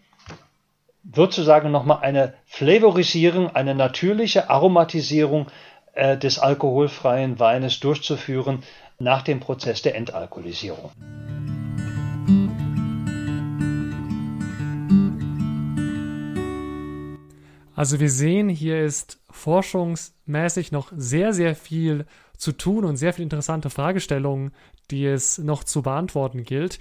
wird 1.03 1.31
sozusagen 1.33 1.71
nochmal 1.71 1.99
eine 2.01 2.33
Flavorisierung, 2.45 3.55
eine 3.55 3.75
natürliche 3.75 4.49
Aromatisierung 4.49 5.47
äh, 5.93 6.17
des 6.17 6.39
alkoholfreien 6.39 7.39
Weines 7.39 7.79
durchzuführen 7.79 8.63
nach 8.99 9.21
dem 9.21 9.39
Prozess 9.39 9.81
der 9.81 9.95
Entalkoholisierung. 9.95 10.91
Also 17.75 17.99
wir 17.99 18.09
sehen, 18.09 18.47
hier 18.47 18.81
ist 18.81 19.19
forschungsmäßig 19.29 20.71
noch 20.71 20.91
sehr, 20.95 21.33
sehr 21.33 21.55
viel 21.55 22.05
zu 22.37 22.53
tun 22.53 22.85
und 22.85 22.97
sehr 22.97 23.13
viele 23.13 23.23
interessante 23.23 23.69
Fragestellungen, 23.69 24.53
die 24.91 25.05
es 25.05 25.37
noch 25.37 25.63
zu 25.63 25.81
beantworten 25.81 26.43
gilt. 26.43 26.79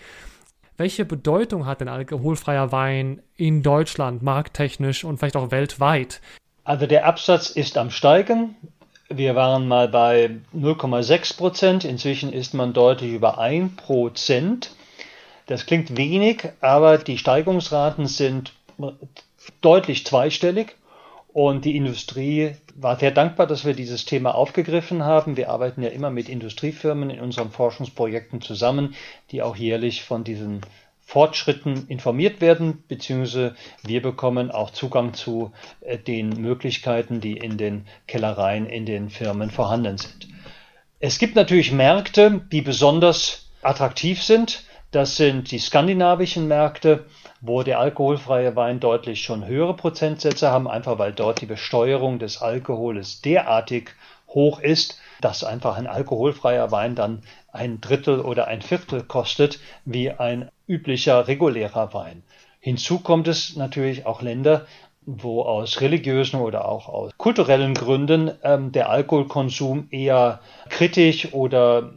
Welche 0.76 1.04
Bedeutung 1.04 1.66
hat 1.66 1.80
denn 1.80 1.88
alkoholfreier 1.88 2.72
Wein 2.72 3.22
in 3.36 3.62
Deutschland, 3.62 4.22
markttechnisch 4.22 5.04
und 5.04 5.18
vielleicht 5.18 5.36
auch 5.36 5.50
weltweit? 5.50 6.20
Also 6.64 6.86
der 6.86 7.06
Absatz 7.06 7.50
ist 7.50 7.76
am 7.76 7.90
Steigen. 7.90 8.56
Wir 9.08 9.34
waren 9.34 9.68
mal 9.68 9.88
bei 9.88 10.30
0,6 10.54 11.36
Prozent. 11.36 11.84
Inzwischen 11.84 12.32
ist 12.32 12.54
man 12.54 12.72
deutlich 12.72 13.12
über 13.12 13.38
1 13.38 13.76
Prozent. 13.76 14.70
Das 15.46 15.66
klingt 15.66 15.96
wenig, 15.96 16.48
aber 16.60 16.98
die 16.98 17.18
Steigungsraten 17.18 18.06
sind 18.06 18.52
deutlich 19.60 20.06
zweistellig. 20.06 20.74
Und 21.34 21.64
die 21.64 21.76
Industrie 21.76 22.54
war 22.76 22.96
sehr 22.96 23.10
dankbar, 23.10 23.48
dass 23.48 23.64
wir 23.64 23.74
dieses 23.74 24.04
Thema 24.04 24.36
aufgegriffen 24.36 25.02
haben. 25.02 25.36
Wir 25.36 25.50
arbeiten 25.50 25.82
ja 25.82 25.88
immer 25.88 26.08
mit 26.08 26.28
Industriefirmen 26.28 27.10
in 27.10 27.18
unseren 27.18 27.50
Forschungsprojekten 27.50 28.40
zusammen, 28.40 28.94
die 29.32 29.42
auch 29.42 29.56
jährlich 29.56 30.04
von 30.04 30.22
diesen 30.22 30.60
Fortschritten 31.00 31.88
informiert 31.88 32.40
werden, 32.40 32.84
beziehungsweise 32.86 33.56
wir 33.82 34.00
bekommen 34.00 34.52
auch 34.52 34.70
Zugang 34.70 35.12
zu 35.12 35.50
äh, 35.80 35.98
den 35.98 36.28
Möglichkeiten, 36.40 37.20
die 37.20 37.36
in 37.36 37.58
den 37.58 37.86
Kellereien, 38.06 38.66
in 38.66 38.86
den 38.86 39.10
Firmen 39.10 39.50
vorhanden 39.50 39.98
sind. 39.98 40.28
Es 41.00 41.18
gibt 41.18 41.34
natürlich 41.34 41.72
Märkte, 41.72 42.42
die 42.52 42.62
besonders 42.62 43.50
attraktiv 43.60 44.22
sind. 44.22 44.63
Das 44.94 45.16
sind 45.16 45.50
die 45.50 45.58
skandinavischen 45.58 46.46
Märkte 46.46 47.06
wo 47.46 47.62
der 47.62 47.78
alkoholfreie 47.78 48.56
Wein 48.56 48.80
deutlich 48.80 49.22
schon 49.22 49.46
höhere 49.46 49.74
Prozentsätze 49.74 50.50
haben, 50.50 50.66
einfach 50.66 50.98
weil 50.98 51.12
dort 51.12 51.42
die 51.42 51.46
Besteuerung 51.46 52.18
des 52.18 52.40
Alkohols 52.40 53.20
derartig 53.20 53.90
hoch 54.28 54.60
ist, 54.60 54.98
dass 55.20 55.44
einfach 55.44 55.76
ein 55.76 55.86
alkoholfreier 55.86 56.70
Wein 56.70 56.94
dann 56.94 57.22
ein 57.52 57.82
Drittel 57.82 58.20
oder 58.20 58.48
ein 58.48 58.62
Viertel 58.62 59.02
kostet 59.02 59.60
wie 59.84 60.10
ein 60.10 60.48
üblicher 60.66 61.28
regulärer 61.28 61.92
Wein. 61.92 62.22
Hinzu 62.60 63.00
kommt 63.00 63.28
es 63.28 63.56
natürlich 63.56 64.06
auch 64.06 64.22
Länder, 64.22 64.66
wo 65.04 65.42
aus 65.42 65.82
religiösen 65.82 66.40
oder 66.40 66.66
auch 66.66 66.88
aus 66.88 67.12
kulturellen 67.18 67.74
Gründen 67.74 68.30
ähm, 68.42 68.72
der 68.72 68.88
Alkoholkonsum 68.88 69.88
eher 69.90 70.40
kritisch 70.70 71.34
oder 71.34 71.92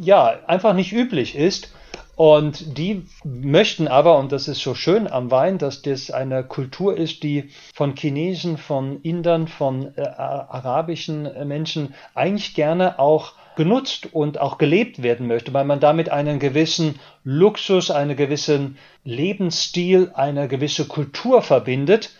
ja 0.00 0.38
einfach 0.46 0.74
nicht 0.74 0.92
üblich 0.92 1.34
ist. 1.34 1.72
Und 2.18 2.76
die 2.78 3.06
möchten 3.22 3.86
aber, 3.86 4.18
und 4.18 4.32
das 4.32 4.48
ist 4.48 4.60
so 4.60 4.74
schön 4.74 5.06
am 5.06 5.30
Wein, 5.30 5.56
dass 5.56 5.82
das 5.82 6.10
eine 6.10 6.42
Kultur 6.42 6.96
ist, 6.96 7.22
die 7.22 7.50
von 7.72 7.94
Chinesen, 7.94 8.58
von 8.58 9.00
Indern, 9.02 9.46
von 9.46 9.96
äh, 9.96 10.00
arabischen 10.00 11.26
äh, 11.26 11.44
Menschen 11.44 11.94
eigentlich 12.16 12.54
gerne 12.54 12.98
auch 12.98 13.34
genutzt 13.54 14.12
und 14.12 14.40
auch 14.40 14.58
gelebt 14.58 15.00
werden 15.00 15.28
möchte, 15.28 15.52
weil 15.52 15.64
man 15.64 15.78
damit 15.78 16.08
einen 16.10 16.40
gewissen 16.40 16.98
Luxus, 17.22 17.92
einen 17.92 18.16
gewissen 18.16 18.78
Lebensstil, 19.04 20.10
eine 20.12 20.48
gewisse 20.48 20.88
Kultur 20.88 21.40
verbindet. 21.40 22.10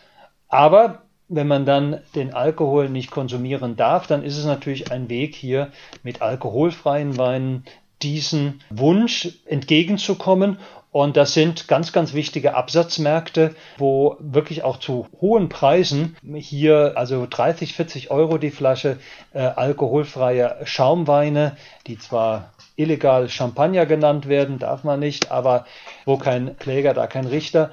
Aber 0.47 1.03
wenn 1.27 1.49
man 1.49 1.67
dann 1.67 2.03
den 2.15 2.35
Alkohol 2.35 2.89
nicht 2.89 3.11
konsumieren 3.11 3.75
darf, 3.75 4.07
dann 4.07 4.23
ist 4.23 4.39
es 4.39 4.45
natürlich 4.45 4.93
ein 4.93 5.09
Weg 5.11 5.35
hier 5.35 5.73
mit 6.05 6.23
alkoholfreien 6.23 7.19
Weinen 7.19 7.65
diesen 8.03 8.61
Wunsch 8.71 9.29
entgegenzukommen. 9.47 10.59
Und 10.91 11.17
das 11.19 11.35
sind 11.35 11.69
ganz, 11.69 11.93
ganz 11.93 12.15
wichtige 12.15 12.55
Absatzmärkte, 12.55 13.55
wo 13.77 14.17
wirklich 14.21 14.65
auch 14.65 14.79
zu 14.79 15.07
hohen 15.21 15.51
Preisen 15.51 16.17
hier, 16.35 16.95
also 16.97 17.27
30, 17.29 17.75
40 17.75 18.11
Euro 18.11 18.39
die 18.39 18.51
Flasche 18.51 18.99
äh, 19.35 19.41
alkoholfreie 19.41 20.57
Schaumweine, 20.65 21.57
die 21.87 21.99
zwar 21.99 22.55
illegal 22.77 23.29
Champagner 23.29 23.85
genannt 23.85 24.29
werden, 24.29 24.59
darf 24.59 24.83
man 24.83 25.01
nicht, 25.01 25.31
aber 25.31 25.67
wo 26.07 26.17
kein 26.17 26.57
Kläger, 26.59 26.95
da 26.95 27.07
kein 27.07 27.27
Richter. 27.27 27.71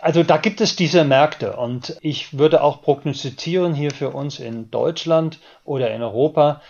Also 0.00 0.22
da 0.22 0.38
gibt 0.38 0.60
es 0.60 0.76
diese 0.76 1.04
Märkte 1.04 1.56
und 1.56 1.96
ich 2.00 2.38
würde 2.38 2.62
auch 2.62 2.82
prognostizieren 2.82 3.74
hier 3.74 3.90
für 3.90 4.10
uns 4.10 4.38
in 4.38 4.70
Deutschland 4.70 5.38
oder 5.64 5.90
in 5.92 6.02
Europa, 6.02 6.60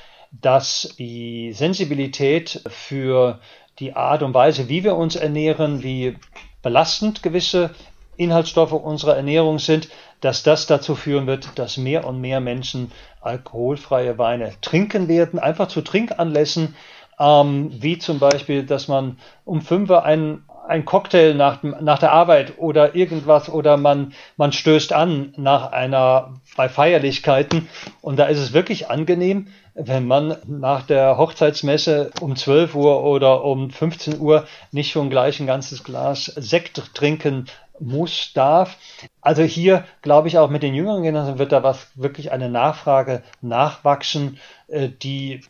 dass 0.41 0.95
die 0.99 1.53
Sensibilität 1.53 2.63
für 2.67 3.41
die 3.79 3.95
Art 3.95 4.23
und 4.23 4.35
Weise, 4.35 4.69
wie 4.69 4.85
wir 4.85 4.97
uns 4.97 5.17
ernähren, 5.17 5.83
wie 5.83 6.17
belastend 6.63 7.23
gewisse 7.23 7.71
Inhaltsstoffe 8.17 8.73
unserer 8.73 9.17
Ernährung 9.17 9.59
sind, 9.59 9.89
dass 10.21 10.43
das 10.43 10.67
dazu 10.67 10.95
führen 10.95 11.27
wird, 11.27 11.59
dass 11.59 11.77
mehr 11.77 12.07
und 12.07 12.21
mehr 12.21 12.41
Menschen 12.41 12.93
alkoholfreie 13.21 14.17
Weine 14.19 14.53
trinken 14.61 15.09
werden, 15.09 15.39
einfach 15.39 15.69
zu 15.69 15.83
Trinkanlässen, 15.83 16.75
ähm, 17.19 17.71
wie 17.73 17.99
zum 17.99 18.19
Beispiel, 18.19 18.65
dass 18.65 18.89
man 18.89 19.19
um 19.45 19.61
fünf 19.61 19.91
Uhr 19.91 20.05
einen 20.05 20.45
ein 20.67 20.85
Cocktail 20.85 21.35
nach, 21.35 21.63
nach 21.63 21.99
der 21.99 22.13
Arbeit 22.13 22.55
oder 22.59 22.95
irgendwas 22.95 23.49
oder 23.49 23.77
man, 23.77 24.13
man 24.37 24.53
stößt 24.53 24.93
an 24.93 25.33
nach 25.37 25.73
einer, 25.73 26.35
bei 26.57 26.69
Feierlichkeiten 26.69 27.69
und 28.01 28.17
da 28.17 28.27
ist 28.27 28.39
es 28.39 28.53
wirklich 28.53 28.91
angenehm, 28.91 29.49
wenn 29.75 30.07
man 30.07 30.37
nach 30.47 30.87
der 30.87 31.19
Hochzeitsmesse 31.19 32.11
um 32.21 32.37
12 32.37 32.75
Uhr 32.75 33.03
oder 33.03 33.45
um 33.45 33.71
15 33.71 34.21
Uhr 34.21 34.47
nicht 34.71 34.93
schon 34.93 35.11
gleich 35.11 35.41
ein 35.41 35.47
ganzes 35.47 35.83
Glas 35.83 36.27
Sekt 36.27 36.95
trinken 36.95 37.47
muss, 37.81 38.33
darf. 38.35 38.77
Also 39.21 39.43
hier 39.43 39.85
glaube 40.01 40.29
ich 40.29 40.39
auch 40.39 40.49
mit 40.49 40.63
den 40.63 40.75
jüngeren 40.75 41.03
Generationen 41.03 41.41
wird 41.41 41.53
da 41.53 41.65
was 41.65 41.89
wirklich 41.97 42.31
eine 42.31 42.49
Nachfrage 42.49 43.23
nachwachsen, 43.41 44.39
äh, 44.69 44.89
die, 44.89 45.41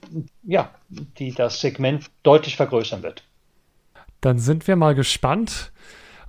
ja, 0.43 0.71
die 0.89 1.33
das 1.33 1.61
Segment 1.61 2.07
deutlich 2.23 2.57
vergrößern 2.57 3.03
wird. 3.03 3.23
Dann 4.25 4.39
sind 4.39 4.67
wir 4.67 4.77
mal 4.77 4.95
gespannt, 4.95 5.71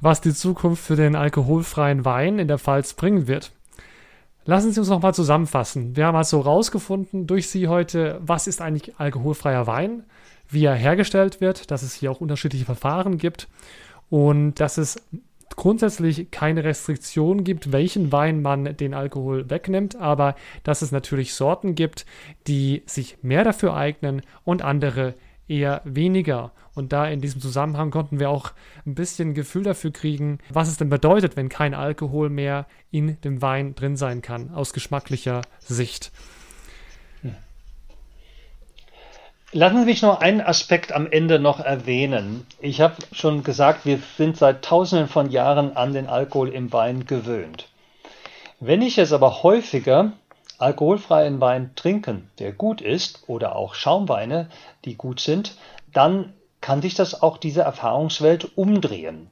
was 0.01 0.19
die 0.19 0.33
Zukunft 0.33 0.83
für 0.83 0.97
den 0.97 1.15
alkoholfreien 1.15 2.03
Wein 2.03 2.39
in 2.39 2.49
der 2.49 2.59
Pfalz 2.59 2.93
bringen 2.93 3.29
wird. 3.29 3.53
Lassen 4.43 4.73
Sie 4.73 4.81
uns 4.81 4.89
nochmal 4.89 5.13
zusammenfassen. 5.13 5.95
Wir 5.95 6.05
haben 6.05 6.17
also 6.17 6.41
rausgefunden 6.41 7.25
durch 7.25 7.47
Sie 7.47 7.69
heute, 7.69 8.19
was 8.21 8.47
ist 8.47 8.61
eigentlich 8.61 8.99
alkoholfreier 8.99 9.65
Wein, 9.65 10.03
wie 10.49 10.65
er 10.65 10.75
hergestellt 10.75 11.39
wird, 11.39 11.71
dass 11.71 11.83
es 11.83 11.93
hier 11.93 12.11
auch 12.11 12.19
unterschiedliche 12.19 12.65
Verfahren 12.65 13.17
gibt 13.17 13.47
und 14.09 14.55
dass 14.59 14.77
es 14.77 15.01
grundsätzlich 15.55 16.31
keine 16.31 16.65
Restriktion 16.65 17.45
gibt, 17.45 17.71
welchen 17.71 18.11
Wein 18.11 18.41
man 18.41 18.75
den 18.75 18.93
Alkohol 18.93 19.49
wegnimmt, 19.49 19.95
aber 19.95 20.35
dass 20.63 20.81
es 20.81 20.91
natürlich 20.91 21.33
Sorten 21.33 21.75
gibt, 21.75 22.05
die 22.45 22.83
sich 22.87 23.19
mehr 23.21 23.45
dafür 23.45 23.73
eignen 23.73 24.21
und 24.43 24.63
andere 24.63 25.13
eher 25.47 25.81
weniger. 25.83 26.51
Und 26.73 26.91
da 26.91 27.07
in 27.07 27.21
diesem 27.21 27.41
Zusammenhang 27.41 27.91
konnten 27.91 28.19
wir 28.19 28.29
auch 28.29 28.51
ein 28.85 28.95
bisschen 28.95 29.33
Gefühl 29.33 29.63
dafür 29.63 29.91
kriegen, 29.91 30.39
was 30.49 30.67
es 30.67 30.77
denn 30.77 30.89
bedeutet, 30.89 31.37
wenn 31.37 31.49
kein 31.49 31.73
Alkohol 31.73 32.29
mehr 32.29 32.65
in 32.91 33.19
dem 33.21 33.41
Wein 33.41 33.75
drin 33.75 33.95
sein 33.95 34.21
kann, 34.21 34.51
aus 34.51 34.73
geschmacklicher 34.73 35.41
Sicht. 35.59 36.11
Lassen 39.51 39.79
Sie 39.79 39.85
mich 39.85 40.01
noch 40.01 40.19
einen 40.19 40.41
Aspekt 40.41 40.91
am 40.91 41.07
Ende 41.09 41.39
noch 41.39 41.61
erwähnen. 41.61 42.45
Ich 42.59 42.81
habe 42.81 42.95
schon 43.13 43.41
gesagt, 43.43 43.85
wir 43.85 43.99
sind 44.17 44.35
seit 44.35 44.65
tausenden 44.65 45.07
von 45.07 45.29
Jahren 45.29 45.77
an 45.77 45.93
den 45.93 46.07
Alkohol 46.07 46.49
im 46.49 46.73
Wein 46.73 47.05
gewöhnt. 47.05 47.69
Wenn 48.59 48.81
ich 48.81 48.97
es 48.97 49.13
aber 49.13 49.43
häufiger 49.43 50.11
alkoholfreien 50.59 51.41
Wein 51.41 51.71
trinken, 51.75 52.29
der 52.39 52.51
gut 52.51 52.81
ist, 52.81 53.23
oder 53.27 53.55
auch 53.55 53.73
Schaumweine, 53.73 54.49
die 54.85 54.95
gut 54.95 55.19
sind, 55.19 55.55
dann 55.93 56.33
kann 56.61 56.81
sich 56.81 56.95
das 56.95 57.21
auch 57.21 57.37
diese 57.37 57.61
Erfahrungswelt 57.61 58.57
umdrehen. 58.57 59.29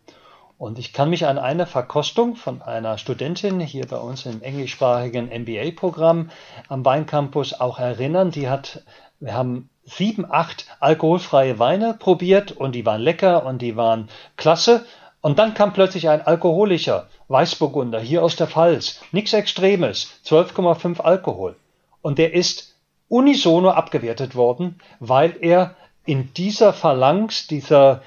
Und 0.57 0.79
ich 0.79 0.93
kann 0.93 1.09
mich 1.09 1.25
an 1.25 1.39
eine 1.39 1.65
Verkostung 1.65 2.35
von 2.35 2.61
einer 2.61 2.97
Studentin 2.97 3.59
hier 3.59 3.87
bei 3.87 3.97
uns 3.97 4.25
im 4.25 4.41
englischsprachigen 4.41 5.27
MBA-Programm 5.27 6.29
am 6.69 6.85
Weincampus 6.85 7.59
auch 7.59 7.79
erinnern. 7.79 8.31
Die 8.31 8.47
hat, 8.47 8.83
wir 9.19 9.33
haben 9.33 9.69
sieben, 9.83 10.25
acht 10.29 10.67
alkoholfreie 10.79 11.59
Weine 11.59 11.95
probiert 11.95 12.51
und 12.51 12.75
die 12.75 12.85
waren 12.85 13.01
lecker 13.01 13.45
und 13.45 13.61
die 13.61 13.75
waren 13.75 14.07
klasse. 14.37 14.85
Und 15.23 15.39
dann 15.39 15.53
kam 15.53 15.71
plötzlich 15.71 16.09
ein 16.09 16.21
alkoholischer 16.21 17.07
Weißburgunder 17.29 18.01
hier 18.01 18.25
aus 18.25 18.35
der 18.35 18.47
Pfalz, 18.47 18.99
nichts 19.13 19.31
Extremes, 19.31 20.11
12,5 20.25 20.99
Alkohol. 20.99 21.55
Und 22.01 22.19
der 22.19 22.33
ist 22.33 22.75
unisono 23.07 23.69
abgewertet 23.69 24.35
worden, 24.35 24.81
weil 24.99 25.37
er 25.39 25.75
in 26.05 26.33
dieser 26.33 26.73
Phalanx, 26.73 27.47
dieser 27.47 28.01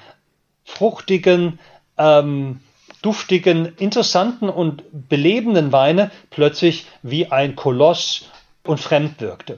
fruchtigen, 0.63 1.57
ähm, 1.97 2.59
duftigen, 3.01 3.75
interessanten 3.77 4.47
und 4.47 4.83
belebenden 5.09 5.71
Weine 5.71 6.11
plötzlich 6.29 6.85
wie 7.01 7.31
ein 7.31 7.55
Koloss 7.55 8.25
und 8.63 8.79
fremd 8.79 9.21
wirkte. 9.21 9.57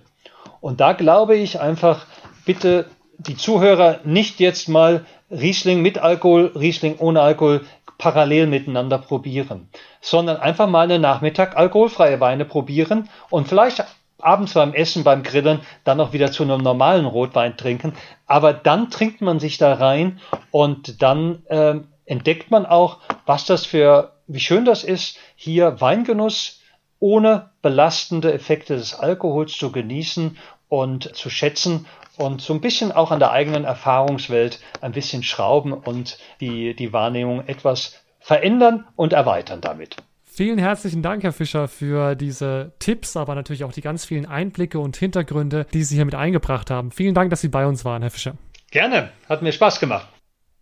Und 0.61 0.79
da 0.79 0.93
glaube 0.93 1.35
ich 1.35 1.59
einfach, 1.59 2.05
bitte 2.45 2.89
die 3.19 3.37
Zuhörer 3.37 3.99
nicht 4.03 4.39
jetzt 4.39 4.69
mal 4.69 5.05
Riesling 5.29 5.81
mit 5.81 5.99
Alkohol, 5.99 6.51
Riesling 6.55 6.97
ohne 6.97 7.21
Alkohol 7.21 7.61
parallel 7.97 8.47
miteinander 8.47 8.97
probieren, 8.97 9.69
sondern 10.01 10.37
einfach 10.37 10.67
mal 10.67 10.83
einen 10.83 11.01
Nachmittag 11.01 11.57
alkoholfreie 11.57 12.19
Weine 12.19 12.45
probieren 12.45 13.09
und 13.29 13.47
vielleicht 13.47 13.83
abends 14.21 14.53
beim 14.53 14.73
Essen, 14.73 15.03
beim 15.03 15.21
Grillen 15.21 15.59
dann 15.83 15.99
auch 15.99 16.13
wieder 16.13 16.31
zu 16.31 16.43
einem 16.43 16.61
normalen 16.61 17.05
Rotwein 17.05 17.57
trinken. 17.57 17.93
Aber 18.25 18.53
dann 18.53 18.89
trinkt 18.89 19.21
man 19.21 19.39
sich 19.39 19.57
da 19.57 19.73
rein 19.73 20.19
und 20.51 21.01
dann 21.01 21.45
äh, 21.47 21.75
entdeckt 22.05 22.51
man 22.51 22.65
auch, 22.65 22.99
was 23.25 23.45
das 23.45 23.65
für, 23.65 24.13
wie 24.27 24.39
schön 24.39 24.65
das 24.65 24.83
ist, 24.83 25.17
hier 25.35 25.79
Weingenuss 25.79 26.61
ohne 26.99 27.51
belastende 27.61 28.33
Effekte 28.33 28.75
des 28.75 28.93
Alkohols 28.93 29.53
zu 29.53 29.71
genießen 29.71 30.37
und 30.69 31.15
zu 31.15 31.29
schätzen 31.29 31.85
und 32.19 32.41
so 32.41 32.53
ein 32.53 32.59
bisschen 32.59 32.91
auch 32.91 33.11
an 33.11 33.19
der 33.19 33.31
eigenen 33.31 33.63
Erfahrungswelt 33.63 34.59
ein 34.81 34.91
bisschen 34.91 35.23
schrauben 35.23 35.71
und 35.71 36.17
die, 36.41 36.75
die 36.75 36.91
Wahrnehmung 36.91 37.47
etwas 37.47 37.95
verändern 38.19 38.85
und 38.97 39.13
erweitern 39.13 39.61
damit. 39.61 39.95
Vielen 40.25 40.59
herzlichen 40.59 41.01
Dank, 41.01 41.23
Herr 41.23 41.31
Fischer, 41.31 41.67
für 41.67 42.15
diese 42.15 42.73
Tipps, 42.79 43.15
aber 43.15 43.35
natürlich 43.35 43.63
auch 43.63 43.71
die 43.71 43.81
ganz 43.81 44.05
vielen 44.05 44.25
Einblicke 44.25 44.79
und 44.79 44.97
Hintergründe, 44.97 45.65
die 45.73 45.83
Sie 45.83 45.95
hier 45.95 46.05
mit 46.05 46.15
eingebracht 46.15 46.69
haben. 46.69 46.91
Vielen 46.91 47.15
Dank, 47.15 47.29
dass 47.29 47.41
Sie 47.41 47.47
bei 47.47 47.65
uns 47.65 47.85
waren, 47.85 48.01
Herr 48.01 48.11
Fischer. 48.11 48.35
Gerne, 48.69 49.11
hat 49.27 49.41
mir 49.41 49.51
Spaß 49.51 49.79
gemacht. 49.79 50.07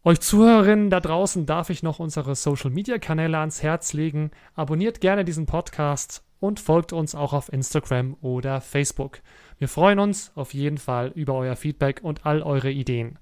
Euch 0.04 0.20
Zuhörerinnen 0.22 0.90
da 0.90 1.00
draußen 1.00 1.46
darf 1.46 1.70
ich 1.70 1.84
noch 1.84 2.00
unsere 2.00 2.36
Social 2.36 2.70
Media 2.70 3.00
Kanäle 3.00 3.40
ans 3.40 3.62
Herz 3.64 3.94
legen. 3.94 4.32
Abonniert 4.56 5.02
gerne 5.02 5.26
diesen 5.26 5.48
Podcast 5.48 6.24
und 6.40 6.60
folgt 6.60 6.94
uns 6.94 7.16
auch 7.16 7.34
auf 7.34 7.52
Instagram 7.52 8.16
oder 8.22 8.62
Facebook. 8.62 9.20
Wir 9.58 9.68
freuen 9.68 10.00
uns 10.00 10.32
auf 10.36 10.54
jeden 10.54 10.78
Fall 10.78 11.12
über 11.16 11.34
euer 11.34 11.56
Feedback 11.56 12.02
und 12.04 12.26
all 12.26 12.42
eure 12.42 12.72
Ideen. 12.72 13.18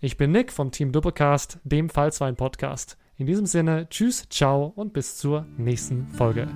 Ich 0.00 0.16
bin 0.16 0.32
Nick 0.32 0.52
vom 0.52 0.72
Team 0.72 0.92
Doppelcast, 0.92 1.58
dem 1.64 1.88
Fallswein 1.88 2.36
Podcast. 2.36 2.98
In 3.16 3.26
diesem 3.26 3.46
Sinne, 3.46 3.88
tschüss, 3.88 4.28
ciao 4.28 4.72
und 4.76 4.92
bis 4.92 5.16
zur 5.16 5.46
nächsten 5.56 6.08
Folge. 6.08 6.48